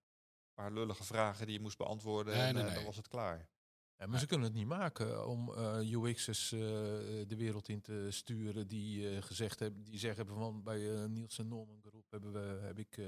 paar 0.54 0.72
lullige 0.72 1.04
vragen 1.04 1.46
die 1.46 1.54
je 1.54 1.60
moest 1.60 1.78
beantwoorden 1.78 2.34
Nee, 2.34 2.46
en 2.46 2.54
nee, 2.54 2.62
eh, 2.62 2.68
nee. 2.68 2.76
dan 2.76 2.84
was 2.84 2.96
het 2.96 3.08
klaar. 3.08 3.48
Ja, 3.96 4.06
maar 4.06 4.18
ze 4.18 4.26
kunnen 4.26 4.46
het 4.46 4.56
niet 4.56 4.66
maken 4.66 5.26
om 5.26 5.50
UX'ers 5.80 6.52
eh, 6.52 6.60
de 6.60 7.36
wereld 7.36 7.68
in 7.68 7.80
te 7.80 8.06
sturen 8.10 8.68
die 8.68 9.22
gezegd 9.22 9.58
hebben, 9.58 9.84
die 9.84 9.98
zeggen 9.98 10.26
van 10.26 10.62
bij 10.62 11.06
Nielsen 11.08 11.48
Norman 11.48 11.82
Groep 11.82 12.10
hebben 12.10 12.32
we 12.32 12.60
heb 12.62 12.78
ik 12.78 13.00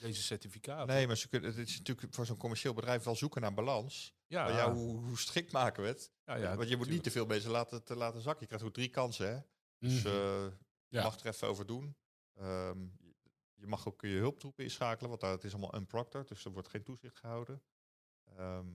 deze 0.00 0.22
certificaten. 0.22 0.94
Nee, 0.94 1.06
maar 1.06 1.16
ze 1.16 1.28
kunnen, 1.28 1.50
het 1.50 1.68
is 1.68 1.78
natuurlijk 1.78 2.14
voor 2.14 2.26
zo'n 2.26 2.36
commercieel 2.36 2.74
bedrijf 2.74 3.02
wel 3.02 3.16
zoeken 3.16 3.40
naar 3.40 3.54
balans. 3.54 4.14
Ja, 4.30 4.42
Maar 4.44 4.52
ja, 4.52 4.72
hoe, 4.72 5.04
hoe 5.04 5.18
strikt 5.18 5.52
maken 5.52 5.82
we 5.82 5.88
het? 5.88 6.12
ja, 6.24 6.34
ja, 6.34 6.56
Want 6.56 6.68
je 6.68 6.76
moet 6.76 6.88
niet 6.88 7.02
te 7.02 7.10
veel 7.10 7.26
mensen 7.26 7.50
laten, 7.50 7.84
te 7.84 7.96
laten 7.96 8.20
zakken. 8.20 8.40
Je 8.40 8.46
krijgt 8.46 8.64
ook 8.66 8.72
drie 8.72 8.88
kansen, 8.90 9.34
hè? 9.34 9.40
Dus 9.78 10.02
Mhm. 10.02 10.06
eh, 10.06 10.12
je 10.88 10.96
Ja. 10.96 11.02
mag 11.02 11.18
er 11.20 11.26
even 11.26 11.48
over 11.48 11.66
doen. 11.66 11.96
Ehm, 12.34 12.82
je- 13.54 13.66
mag 13.66 13.86
ook 13.88 14.00
je 14.00 14.08
hulptroepen 14.08 14.64
inschakelen, 14.64 15.08
want 15.08 15.20
daar, 15.20 15.30
het 15.32 15.44
is 15.44 15.52
allemaal 15.52 15.74
unproctored, 15.74 16.28
dus 16.28 16.44
er 16.44 16.50
wordt 16.52 16.68
geen 16.68 16.82
toezicht 16.82 17.16
gehouden. 17.18 17.62
Ehm, 18.24 18.68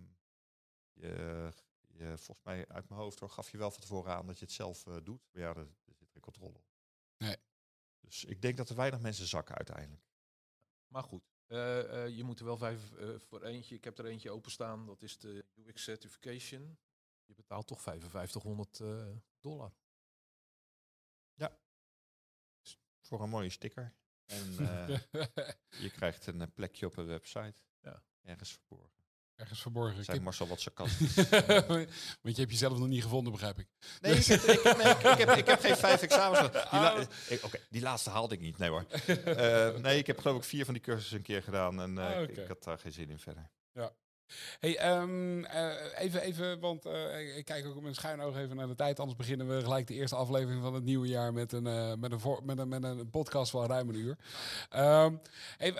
je, 0.93 1.51
je, 1.87 2.17
volgens 2.17 2.43
mij 2.45 2.67
uit 2.67 2.89
mijn 2.89 3.01
hoofd 3.01 3.19
hoor, 3.19 3.29
gaf 3.29 3.49
je 3.51 3.57
wel 3.57 3.71
van 3.71 3.81
tevoren 3.81 4.13
aan 4.15 4.27
dat 4.27 4.39
je 4.39 4.45
het 4.45 4.53
zelf 4.53 4.87
eh, 4.87 4.95
doet. 5.03 5.27
Maar 5.31 5.41
ja, 5.41 5.49
er, 5.49 5.57
er 5.85 5.95
zit 5.95 6.11
geen 6.11 6.21
controle 6.21 6.53
op. 6.57 6.65
Nee. 7.17 7.37
Dus 7.99 8.25
ik 8.25 8.41
denk 8.41 8.57
dat 8.57 8.69
er 8.69 8.75
weinig 8.75 8.99
mensen 8.99 9.27
zakken 9.27 9.55
uiteindelijk. 9.55 10.03
Maar 10.87 11.03
goed, 11.03 11.23
je 11.47 12.21
moet 12.23 12.39
er 12.39 12.45
wel 12.45 12.57
vijf 12.57 12.93
eh, 12.93 13.19
voor 13.19 13.43
eentje. 13.43 13.75
Ik 13.75 13.83
heb 13.83 13.97
er 13.97 14.05
eentje 14.05 14.31
openstaan, 14.31 14.85
dat 14.85 15.01
is 15.01 15.17
de 15.17 15.45
UX 15.55 15.83
Certification. 15.83 16.77
Je 17.25 17.33
betaalt 17.33 17.67
toch 17.67 17.81
5500 17.81 18.79
eh, 18.79 19.07
dollar. 19.39 19.73
Voor 23.05 23.21
een 23.21 23.29
mooie 23.29 23.49
sticker. 23.49 23.93
En 24.25 24.57
eh, 24.57 24.99
je 25.83 25.89
krijgt 25.91 26.27
een 26.27 26.41
eh, 26.41 26.47
plekje 26.53 26.85
op 26.85 26.97
een 26.97 27.05
website. 27.05 27.61
Ja. 27.81 28.03
Ergens 28.21 28.51
verborgen. 28.51 28.94
Ergens 29.35 29.61
verborgen. 29.61 30.03
Zijn 30.03 30.23
Marcel 30.23 30.47
wat 30.47 30.59
sarcastisch. 30.61 31.15
Want 32.21 32.35
je 32.35 32.41
hebt 32.41 32.51
jezelf 32.51 32.77
nog 32.77 32.87
niet 32.87 33.03
gevonden, 33.03 33.31
begrijp 33.31 33.59
ik. 33.59 33.67
Nee, 34.01 34.13
ik 34.13 34.25
heb, 34.25 34.41
ik, 34.43 34.59
heb, 34.63 34.77
ik, 35.11 35.17
heb, 35.17 35.29
ik 35.37 35.47
heb 35.47 35.59
geen 35.59 35.77
vijf 35.77 36.01
examens. 36.01 36.51
Die, 36.51 36.79
la- 36.79 37.07
ik- 37.27 37.43
oké, 37.43 37.59
die 37.69 37.81
laatste 37.81 38.09
haalde 38.09 38.35
ik 38.35 38.41
niet, 38.41 38.57
nee 38.57 38.69
hoor. 38.69 38.85
Eh, 39.25 39.75
nee, 39.75 39.97
ik 39.97 40.07
heb 40.07 40.19
geloof 40.19 40.37
ik 40.37 40.43
vier 40.43 40.65
van 40.65 40.73
die 40.73 40.83
cursussen 40.83 41.17
een 41.17 41.23
keer 41.23 41.43
gedaan 41.43 41.81
en 41.81 41.97
eh, 41.97 42.05
Ah, 42.15 42.21
ik- 42.21 42.47
had 42.47 42.63
daar 42.63 42.79
geen 42.79 42.91
zin 42.91 43.09
in 43.09 43.19
verder. 43.19 43.49
Hey, 44.59 44.77
ehm, 44.77 45.43
eh, 45.43 45.99
even, 45.99 46.21
even, 46.21 46.59
want 46.59 46.85
eh, 46.85 47.37
ik 47.37 47.45
kijk 47.45 47.65
ook 47.65 47.75
met 47.75 47.85
een 47.85 47.95
schuin 47.95 48.21
oog 48.21 48.37
even 48.37 48.55
naar 48.55 48.67
de 48.67 48.75
tijd. 48.75 48.99
Anders 48.99 49.17
beginnen 49.17 49.47
we 49.47 49.61
gelijk 49.61 49.87
de 49.87 49.93
eerste 49.93 50.15
aflevering 50.15 50.61
van 50.61 50.73
het 50.73 50.83
nieuwe 50.83 51.07
jaar 51.07 51.33
met 51.33 51.51
een, 51.51 51.67
eh, 51.67 51.93
met 51.95 52.11
een, 52.11 52.19
voor, 52.19 52.45
met 52.45 52.57
een, 52.57 52.67
met 52.67 52.83
een 52.83 53.09
podcast 53.09 53.51
van 53.51 53.65
ruim 53.65 53.89
een 53.89 53.95
uur. 53.95 54.17
Ehm, 54.69 55.15
hey, 55.57 55.73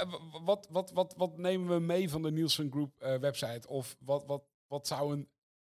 wat, 0.43 0.67
wat, 0.69 0.91
wat, 0.91 1.13
wat 1.17 1.38
nemen 1.38 1.73
we 1.73 1.79
mee 1.79 2.10
van 2.10 2.21
de 2.21 2.31
Nielsen 2.31 2.71
Group 2.71 2.99
website? 2.99 3.67
Of 3.67 3.95
wat, 3.99 4.25
wat, 4.25 4.43
wat 4.67 4.88
zou 4.88 5.13
een, 5.13 5.29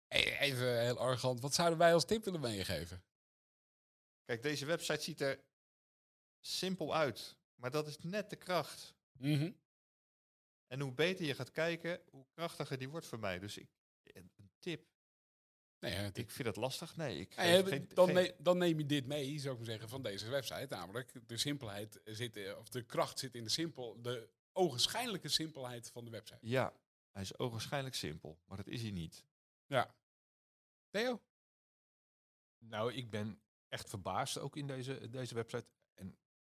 e- 0.08 0.38
even 0.40 0.82
heel 0.82 0.98
arrogant, 0.98 1.42
wat 1.42 1.54
zouden 1.54 1.78
wij 1.78 1.94
als 1.94 2.06
tip 2.06 2.24
willen 2.24 2.40
meegeven? 2.40 3.04
Kijk, 4.26 4.44
deze 4.44 4.66
website 4.66 5.02
ziet 5.02 5.22
er 5.22 5.40
simpel 6.40 6.96
uit, 6.96 7.36
maar 7.56 7.72
dat 7.72 7.88
is 7.88 7.98
net 8.02 8.30
de 8.30 8.36
kracht. 8.36 8.94
Mhm. 9.18 9.52
En 10.72 10.80
hoe 10.80 10.94
beter 10.94 11.26
je 11.26 11.36
gaat 11.36 11.52
kijken, 11.52 12.02
hoe 12.10 12.26
krachtiger 12.32 12.78
die 12.78 12.90
wordt 12.90 13.06
voor 13.06 13.20
mij. 13.20 13.40
Dus 13.40 13.58
ik, 13.58 13.70
een 14.04 14.32
tip, 14.60 14.90
Nee, 15.80 15.94
ja, 15.94 16.10
ik 16.14 16.32
vind 16.32 16.48
het 16.48 16.56
lastig. 16.56 16.96
Nee, 16.96 17.20
ik 17.20 17.34
Ja, 17.36 17.64
geen, 17.64 17.88
dan, 17.88 18.06
geen- 18.06 18.16
ne- 18.16 18.36
dan 18.38 18.58
neem 18.58 18.78
je 18.78 18.86
dit 18.86 19.06
mee, 19.06 19.40
zou 19.40 19.52
ik 19.52 19.58
maar 19.60 19.70
zeggen, 19.70 19.90
van 19.90 20.04
deze 20.04 20.30
website. 20.30 20.66
Namelijk, 20.70 21.28
de 21.28 21.38
simpelheid 21.38 22.02
zit, 22.04 22.38
eh, 22.38 22.58
of 22.58 22.70
de 22.70 22.84
kracht 22.84 23.20
zit 23.20 23.36
in 23.36 23.44
de 23.44 23.50
simpel, 23.50 24.02
de 24.02 24.30
ogenschijnlijke 24.52 25.28
simpelheid 25.28 25.90
van 25.90 26.06
de 26.06 26.12
website. 26.12 26.48
Ja, 26.48 26.74
hij 27.12 27.22
is 27.22 27.38
ogenschijnlijk 27.38 27.96
simpel, 27.96 28.40
maar 28.46 28.58
dat 28.58 28.68
is 28.68 28.82
hij 28.82 28.92
niet. 28.92 29.26
Ja. 29.66 29.96
Theo? 30.90 31.22
Nou, 32.58 32.94
ik 32.94 33.10
ben 33.10 33.42
echt 33.68 33.90
verbaasd 33.90 34.38
ook 34.38 34.56
in 34.58 34.68
deze, 34.68 35.10
deze 35.10 35.34
website. 35.36 35.66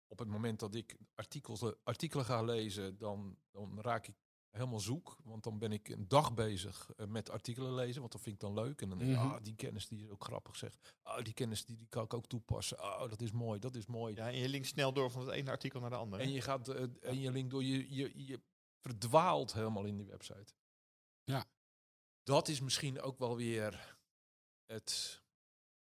Op 0.07 0.19
het 0.19 0.27
moment 0.27 0.59
dat 0.59 0.75
ik 0.75 0.97
artikels, 1.15 1.61
eh, 1.61 1.71
artikelen 1.83 2.25
ga 2.25 2.41
lezen, 2.43 2.97
dan, 2.97 3.37
dan 3.51 3.81
raak 3.81 4.07
ik 4.07 4.15
helemaal 4.49 4.79
zoek. 4.79 5.17
Want 5.23 5.43
dan 5.43 5.59
ben 5.59 5.71
ik 5.71 5.89
een 5.89 6.07
dag 6.07 6.33
bezig 6.33 6.91
eh, 6.95 7.07
met 7.07 7.29
artikelen 7.29 7.73
lezen, 7.73 7.99
want 7.99 8.11
dat 8.11 8.21
vind 8.21 8.35
ik 8.35 8.41
dan 8.41 8.53
leuk. 8.53 8.81
En 8.81 8.89
dan 8.89 8.97
denk 8.97 9.11
ik, 9.11 9.17
Mhm. 9.17 9.27
ah, 9.27 9.43
die 9.43 9.55
kennis 9.55 9.87
die 9.87 10.03
is 10.03 10.09
ook 10.09 10.23
grappig 10.23 10.55
zeg. 10.55 10.77
Ah, 11.01 11.23
die 11.23 11.33
kennis 11.33 11.65
die, 11.65 11.77
die 11.77 11.87
kan 11.87 12.03
ik 12.03 12.13
ook 12.13 12.25
toepassen. 12.25 12.79
Oh, 12.79 13.09
dat 13.09 13.21
is 13.21 13.31
mooi, 13.31 13.59
dat 13.59 13.75
is 13.75 13.85
mooi. 13.85 14.15
Ja, 14.15 14.27
en 14.27 14.37
je 14.37 14.49
linkt 14.49 14.67
snel 14.67 14.93
door 14.93 15.11
van 15.11 15.21
het 15.21 15.31
ene 15.35 15.49
artikel 15.51 15.79
naar 15.79 15.89
de 15.89 15.95
andere. 15.95 16.23
En 16.23 16.31
je 16.31 16.41
gaat 16.41 16.67
eh, 16.67 16.83
en 17.01 17.19
je 17.19 17.31
link 17.31 17.49
door 17.51 17.63
je, 17.63 17.93
je, 17.95 18.25
je 18.25 18.41
verdwaalt 18.81 19.53
helemaal 19.53 19.85
in 19.85 19.97
die 19.97 20.05
website. 20.05 20.53
Ja. 21.23 21.45
Dat 22.23 22.47
is 22.47 22.59
misschien 22.61 23.01
ook 23.01 23.19
wel 23.19 23.35
weer 23.35 23.97
het, 24.65 25.21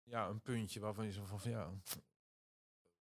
ja, 0.04 0.28
een 0.28 0.42
puntje 0.42 0.80
waarvan 0.80 1.06
je 1.06 1.12
zo 1.12 1.26
van, 1.26 1.40
van 1.40 1.52
ja, 1.52 1.74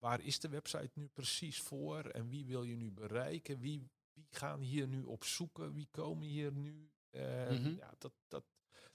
waar 0.05 0.21
is 0.21 0.39
de 0.41 0.49
website 0.49 0.91
nu 0.95 1.09
precies 1.09 1.61
voor 1.61 2.05
en 2.05 2.29
wie 2.29 2.45
wil 2.47 2.63
je 2.63 2.77
nu 2.77 2.91
bereiken? 2.91 3.59
Wie, 3.59 3.91
wie 4.13 4.27
gaan 4.31 4.61
hier 4.61 4.87
nu 4.89 5.03
op 5.03 5.25
zoeken? 5.25 5.73
Wie 5.73 5.89
komen 5.91 6.27
hier 6.27 6.53
nu? 6.53 6.91
Eh, 7.11 7.49
Mhm. 7.51 7.75
Ja, 7.75 7.95
dat, 7.99 8.13
dat, 8.29 8.45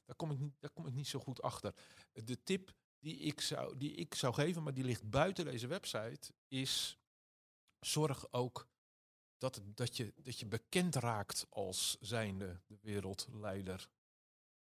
daar, 0.06 0.16
kom 0.16 0.32
ik 0.32 0.40
niet, 0.40 0.54
daar 0.60 0.70
kom 0.72 0.88
ik 0.88 0.94
niet 0.94 1.08
zo 1.08 1.20
goed 1.20 1.42
achter. 1.42 1.74
De 2.14 2.44
tip 2.44 2.74
die 3.00 3.18
ik 3.18 3.42
zou, 3.42 3.78
die 3.78 3.92
ik 3.96 4.16
zou 4.16 4.34
geven, 4.34 4.64
maar 4.64 4.74
die 4.74 4.84
ligt 4.84 5.10
buiten 5.10 5.46
deze 5.46 5.68
website, 5.68 6.34
is 6.48 7.00
zorg 7.80 8.32
ook 8.32 8.68
dat, 9.38 9.56
het, 9.56 9.78
dat, 9.78 9.98
je, 9.98 10.14
dat 10.24 10.40
je 10.40 10.46
bekend 10.46 10.96
raakt 10.96 11.46
als 11.50 11.98
zijnde 12.00 12.62
de 12.68 12.78
wereldleider 12.82 13.90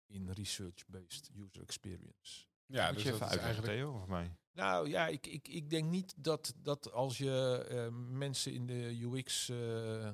in 0.06 0.30
research-based 0.32 1.30
user 1.36 1.62
experience. 1.62 2.46
Ja, 2.72 2.86
Moet 2.86 2.94
dus 2.94 3.04
je 3.04 3.12
dat 3.12 3.22
even 3.22 3.36
is 3.36 3.42
uitleggen, 3.42 3.64
eigenlijk... 3.64 3.92
Theo, 3.92 4.02
of 4.02 4.08
mij? 4.08 4.36
Nou 4.52 4.90
ja, 4.90 5.08
ik, 5.08 5.28
ik, 5.28 5.48
ik 5.48 5.70
denk 5.70 5.90
niet 5.90 6.14
dat, 6.18 6.54
dat 6.58 6.92
als 6.92 7.18
je 7.18 7.66
eh, 7.70 7.88
mensen 7.92 8.54
in 8.54 8.66
de 8.66 9.00
UX 9.02 9.50
eh 9.50 10.10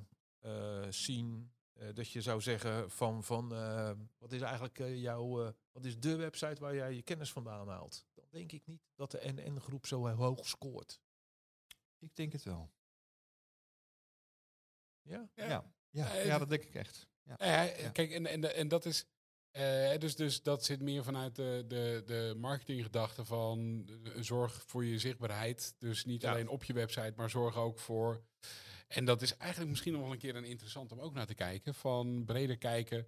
eh, 0.45 0.85
zien, 0.89 1.53
eh, 1.73 1.93
dat 1.93 2.09
je 2.09 2.21
zou 2.21 2.41
zeggen 2.41 2.91
van, 2.91 3.23
van 3.23 3.53
eh, 3.55 3.91
wat 4.17 4.31
is 4.31 4.41
eigenlijk 4.41 4.77
jouw, 4.77 5.45
eh, 5.45 5.53
wat 5.71 5.85
is 5.85 5.99
de 5.99 6.15
website 6.15 6.61
waar 6.61 6.75
jij 6.75 6.93
je 6.93 7.01
kennis 7.01 7.31
vandaan 7.31 7.67
haalt? 7.67 8.05
Dan 8.13 8.25
denk 8.29 8.51
ik 8.51 8.65
niet 8.65 8.81
dat 8.95 9.11
de 9.11 9.19
NN-groep 9.23 9.85
zo 9.85 10.07
hoog 10.07 10.47
scoort. 10.47 10.99
Ik 11.99 12.15
denk 12.15 12.31
het 12.31 12.43
wel. 12.43 12.71
Ja? 15.01 15.29
Ja, 15.33 15.73
ja, 15.89 16.13
ja, 16.15 16.37
dat 16.37 16.49
denk 16.49 16.63
ik 16.63 16.75
echt. 16.75 17.07
Ja. 17.23 17.35
Ja, 17.37 17.61
Ja. 17.61 17.89
Kijk, 17.89 18.11
en, 18.11 18.25
en, 18.25 18.55
en 18.55 18.67
dat 18.67 18.85
is. 18.85 19.05
Eh, 19.55 19.99
dus, 19.99 20.15
dus 20.15 20.41
dat 20.41 20.65
zit 20.65 20.81
meer 20.81 21.03
vanuit 21.03 21.35
de, 21.35 21.63
de, 21.67 22.03
de 22.05 22.33
marketinggedachte 22.37 23.25
van 23.25 23.87
eh, 24.03 24.21
zorg 24.21 24.63
voor 24.67 24.85
je 24.85 24.99
zichtbaarheid. 24.99 25.75
Dus 25.79 26.05
niet 26.05 26.21
Ja. 26.21 26.31
alleen 26.31 26.47
op 26.47 26.63
je 26.63 26.73
website, 26.73 27.13
maar 27.15 27.29
zorg 27.29 27.55
ook 27.55 27.79
voor. 27.79 28.21
En 28.87 29.05
dat 29.05 29.21
is 29.21 29.37
eigenlijk 29.37 29.69
misschien 29.69 29.93
nog 29.93 30.01
wel 30.01 30.11
een 30.11 30.17
keer 30.17 30.35
een 30.35 30.43
interessant 30.45 30.91
om 30.91 30.99
ook 30.99 31.13
naar 31.13 31.25
te 31.25 31.33
kijken. 31.35 31.73
Van 31.73 32.25
breder 32.25 32.57
kijken. 32.57 33.07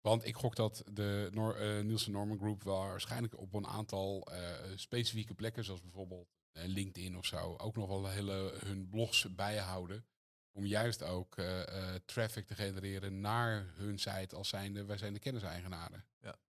Want 0.00 0.24
ik 0.26 0.36
gok 0.36 0.56
dat 0.56 0.82
de 0.92 1.28
Nor 1.32 1.56
eh, 1.56 1.80
Nielsen 1.84 2.12
Norman 2.12 2.38
Group 2.38 2.62
waarschijnlijk 2.62 3.38
op 3.38 3.54
een 3.54 3.66
aantal 3.66 4.28
specifieke 4.74 5.34
plekken, 5.34 5.64
zoals 5.64 5.80
bijvoorbeeld 5.82 6.28
LinkedIn 6.52 7.16
of 7.16 7.26
zo, 7.26 7.54
ook 7.56 7.76
nog 7.76 7.88
wel 7.88 8.08
hele 8.08 8.52
hun 8.64 8.88
blogs 8.88 9.34
bijhouden. 9.34 10.04
Om 10.52 10.64
juist 10.66 11.02
ook 11.02 11.36
eh, 11.36 11.60
eh, 11.94 12.00
traffic 12.04 12.46
te 12.46 12.54
genereren 12.54 13.20
naar 13.20 13.66
hun 13.74 13.98
site 13.98 14.36
als 14.36 14.48
zijnde, 14.48 14.84
wij 14.84 14.96
zijn 14.98 15.12
de 15.12 15.18
kenniseigenaren. 15.18 16.04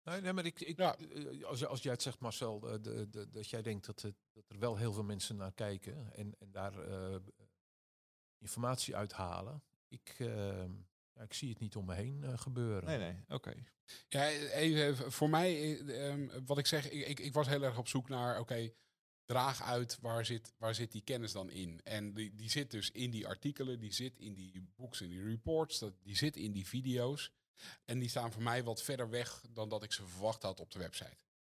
Nee, 0.06 0.22
nee, 0.22 0.34
maar 0.34 0.46
ik, 0.46 0.60
ik, 0.62 0.78
Ja. 0.78 0.96
eh, 0.98 1.44
als, 1.44 1.66
als 1.66 1.82
jij 1.84 1.92
het 1.92 2.02
zegt, 2.02 2.20
Marcel, 2.20 2.60
de, 2.60 3.08
de, 3.10 3.30
dat 3.30 3.50
jij 3.50 3.62
denkt 3.62 3.86
dat, 3.86 4.02
het, 4.02 4.16
dat 4.34 4.44
er 4.50 4.60
wel 4.60 4.78
heel 4.78 4.94
veel 4.94 5.04
mensen 5.04 5.36
naar 5.36 5.52
kijken 5.54 6.14
en, 6.14 6.36
en 6.40 6.52
daar 6.52 6.80
eh, 6.88 7.16
informatie 8.38 8.96
uithalen. 8.96 9.64
Ik, 9.88 10.16
eh, 10.18 10.64
ja, 11.14 11.22
ik 11.22 11.34
zie 11.34 11.50
het 11.50 11.60
niet 11.60 11.76
om 11.76 11.86
me 11.86 11.94
heen 11.94 12.24
eh, 12.24 12.38
gebeuren. 12.38 12.86
Nee, 12.86 12.98
nee, 12.98 13.16
oké. 13.28 13.54
Ja, 14.10 14.28
even 14.30 15.12
voor 15.12 15.30
mij, 15.30 15.80
eh, 15.80 16.10
ehm, 16.10 16.28
wat 16.46 16.58
ik 16.58 16.66
zeg, 16.66 16.90
ik, 16.90 17.08
ik, 17.08 17.20
ik 17.20 17.34
was 17.34 17.48
heel 17.48 17.64
erg 17.64 17.78
op 17.78 17.88
zoek 17.88 18.10
naar, 18.10 18.40
oké, 18.40 18.72
draag 19.34 19.62
uit 19.62 19.98
waar 20.02 20.26
zit, 20.26 20.54
waar 20.58 20.76
zit 20.76 20.92
die 20.92 21.02
kennis 21.02 21.32
dan 21.32 21.50
in. 21.50 21.82
En 21.84 22.14
die, 22.14 22.34
die 22.36 22.50
zit 22.50 22.72
dus 22.72 22.92
in 22.92 23.12
die 23.12 23.28
artikelen, 23.28 23.80
die 23.80 23.94
zit 23.94 24.20
in 24.20 24.34
die 24.34 24.68
books 24.76 25.02
en 25.02 25.10
die 25.10 25.24
reports, 25.24 25.80
dat, 25.80 25.94
die 26.04 26.18
zit 26.18 26.36
in 26.36 26.52
die 26.52 26.68
video's. 26.68 27.32
En 27.86 28.00
die 28.00 28.10
staan 28.10 28.32
voor 28.32 28.42
mij 28.42 28.64
wat 28.64 28.82
verder 28.82 29.10
weg 29.10 29.42
dan 29.50 29.70
dat 29.70 29.84
ik 29.84 29.92
ze 29.92 30.08
verwacht 30.08 30.44
had 30.44 30.60
op 30.60 30.72
de 30.72 30.80
website. 30.80 31.18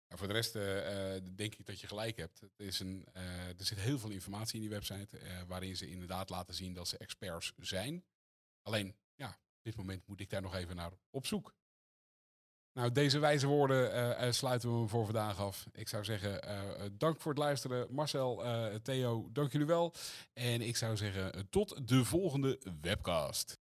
En 0.08 0.18
voor 0.18 0.26
de 0.26 0.32
rest 0.32 0.54
eh, 0.54 1.16
eh, 1.16 1.22
denk 1.34 1.54
ik 1.54 1.66
dat 1.66 1.80
je 1.80 1.87
gelijk 1.87 2.16
hebt. 2.16 2.40
Het 2.40 2.52
is 2.56 2.80
een, 2.80 3.06
eh, 3.12 3.48
er 3.48 3.64
zit 3.64 3.78
heel 3.78 3.98
veel 3.98 4.10
informatie 4.10 4.54
in 4.54 4.60
die 4.60 4.70
website, 4.70 5.18
waarin 5.46 5.76
ze 5.76 5.90
inderdaad 5.90 6.30
laten 6.30 6.54
zien 6.54 6.74
dat 6.74 6.88
ze 6.88 6.98
experts 6.98 7.52
zijn. 7.56 8.04
Alleen, 8.62 8.96
ja, 9.14 9.28
op 9.28 9.62
dit 9.62 9.76
moment 9.76 10.06
moet 10.06 10.20
ik 10.20 10.30
daar 10.30 10.42
nog 10.42 10.54
even 10.54 10.76
naar 10.76 10.92
op 11.10 11.26
zoek. 11.26 11.54
Nou, 12.74 12.92
deze 12.92 13.18
wijze 13.18 13.46
woorden 13.46 13.92
eh, 13.92 14.26
eh, 14.26 14.32
sluiten 14.32 14.80
we 14.80 14.88
voor 14.88 15.04
vandaag 15.04 15.40
af. 15.40 15.66
Ik 15.72 15.88
zou 15.88 16.04
zeggen, 16.04 16.42
eh, 16.42 16.58
dank 16.92 17.20
voor 17.20 17.32
het 17.32 17.40
luisteren. 17.40 17.87
Marcel, 17.90 18.44
eh, 18.44 18.64
Theo, 18.82 19.28
dank 19.32 19.52
jullie 19.52 19.66
wel. 19.66 19.92
En 20.32 20.60
ik 20.60 20.76
zou 20.76 20.96
zeggen, 20.96 21.46
tot 21.50 21.88
de 21.88 22.04
volgende 22.04 22.58
webcast. 22.80 23.58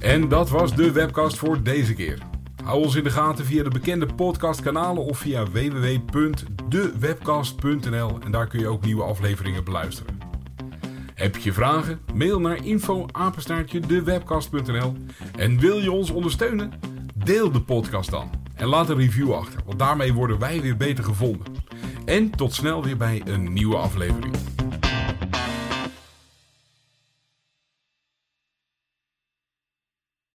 En 0.00 0.28
dat 0.28 0.48
was 0.48 0.74
de 0.74 0.92
webcast 0.92 1.36
voor 1.36 1.62
deze 1.62 1.94
keer. 1.94 2.18
Hou 2.64 2.84
ons 2.84 2.94
in 2.94 3.04
de 3.04 3.10
gaten 3.10 3.44
via 3.44 3.62
de 3.62 3.70
bekende 3.70 4.14
podcastkanalen 4.14 5.04
of 5.04 5.18
via 5.18 5.50
www.dewebcast.nl 5.50 8.20
en 8.20 8.30
daar 8.30 8.46
kun 8.46 8.60
je 8.60 8.68
ook 8.68 8.84
nieuwe 8.84 9.02
afleveringen 9.02 9.64
beluisteren. 9.64 10.17
Heb 11.18 11.36
je 11.36 11.52
vragen? 11.52 12.00
Mail 12.14 12.40
naar 12.40 12.64
info@dewebcast.nl 12.64 14.96
en 15.36 15.60
wil 15.60 15.78
je 15.78 15.92
ons 15.92 16.10
ondersteunen? 16.10 16.72
Deel 17.14 17.52
de 17.52 17.60
podcast 17.60 18.10
dan 18.10 18.30
en 18.54 18.66
laat 18.66 18.88
een 18.88 18.96
review 18.96 19.32
achter, 19.32 19.60
want 19.66 19.78
daarmee 19.78 20.12
worden 20.12 20.38
wij 20.38 20.60
weer 20.60 20.76
beter 20.76 21.04
gevonden. 21.04 21.46
En 22.04 22.30
tot 22.30 22.54
snel 22.54 22.84
weer 22.84 22.96
bij 22.96 23.22
een 23.24 23.52
nieuwe 23.52 23.76
aflevering. 23.76 24.34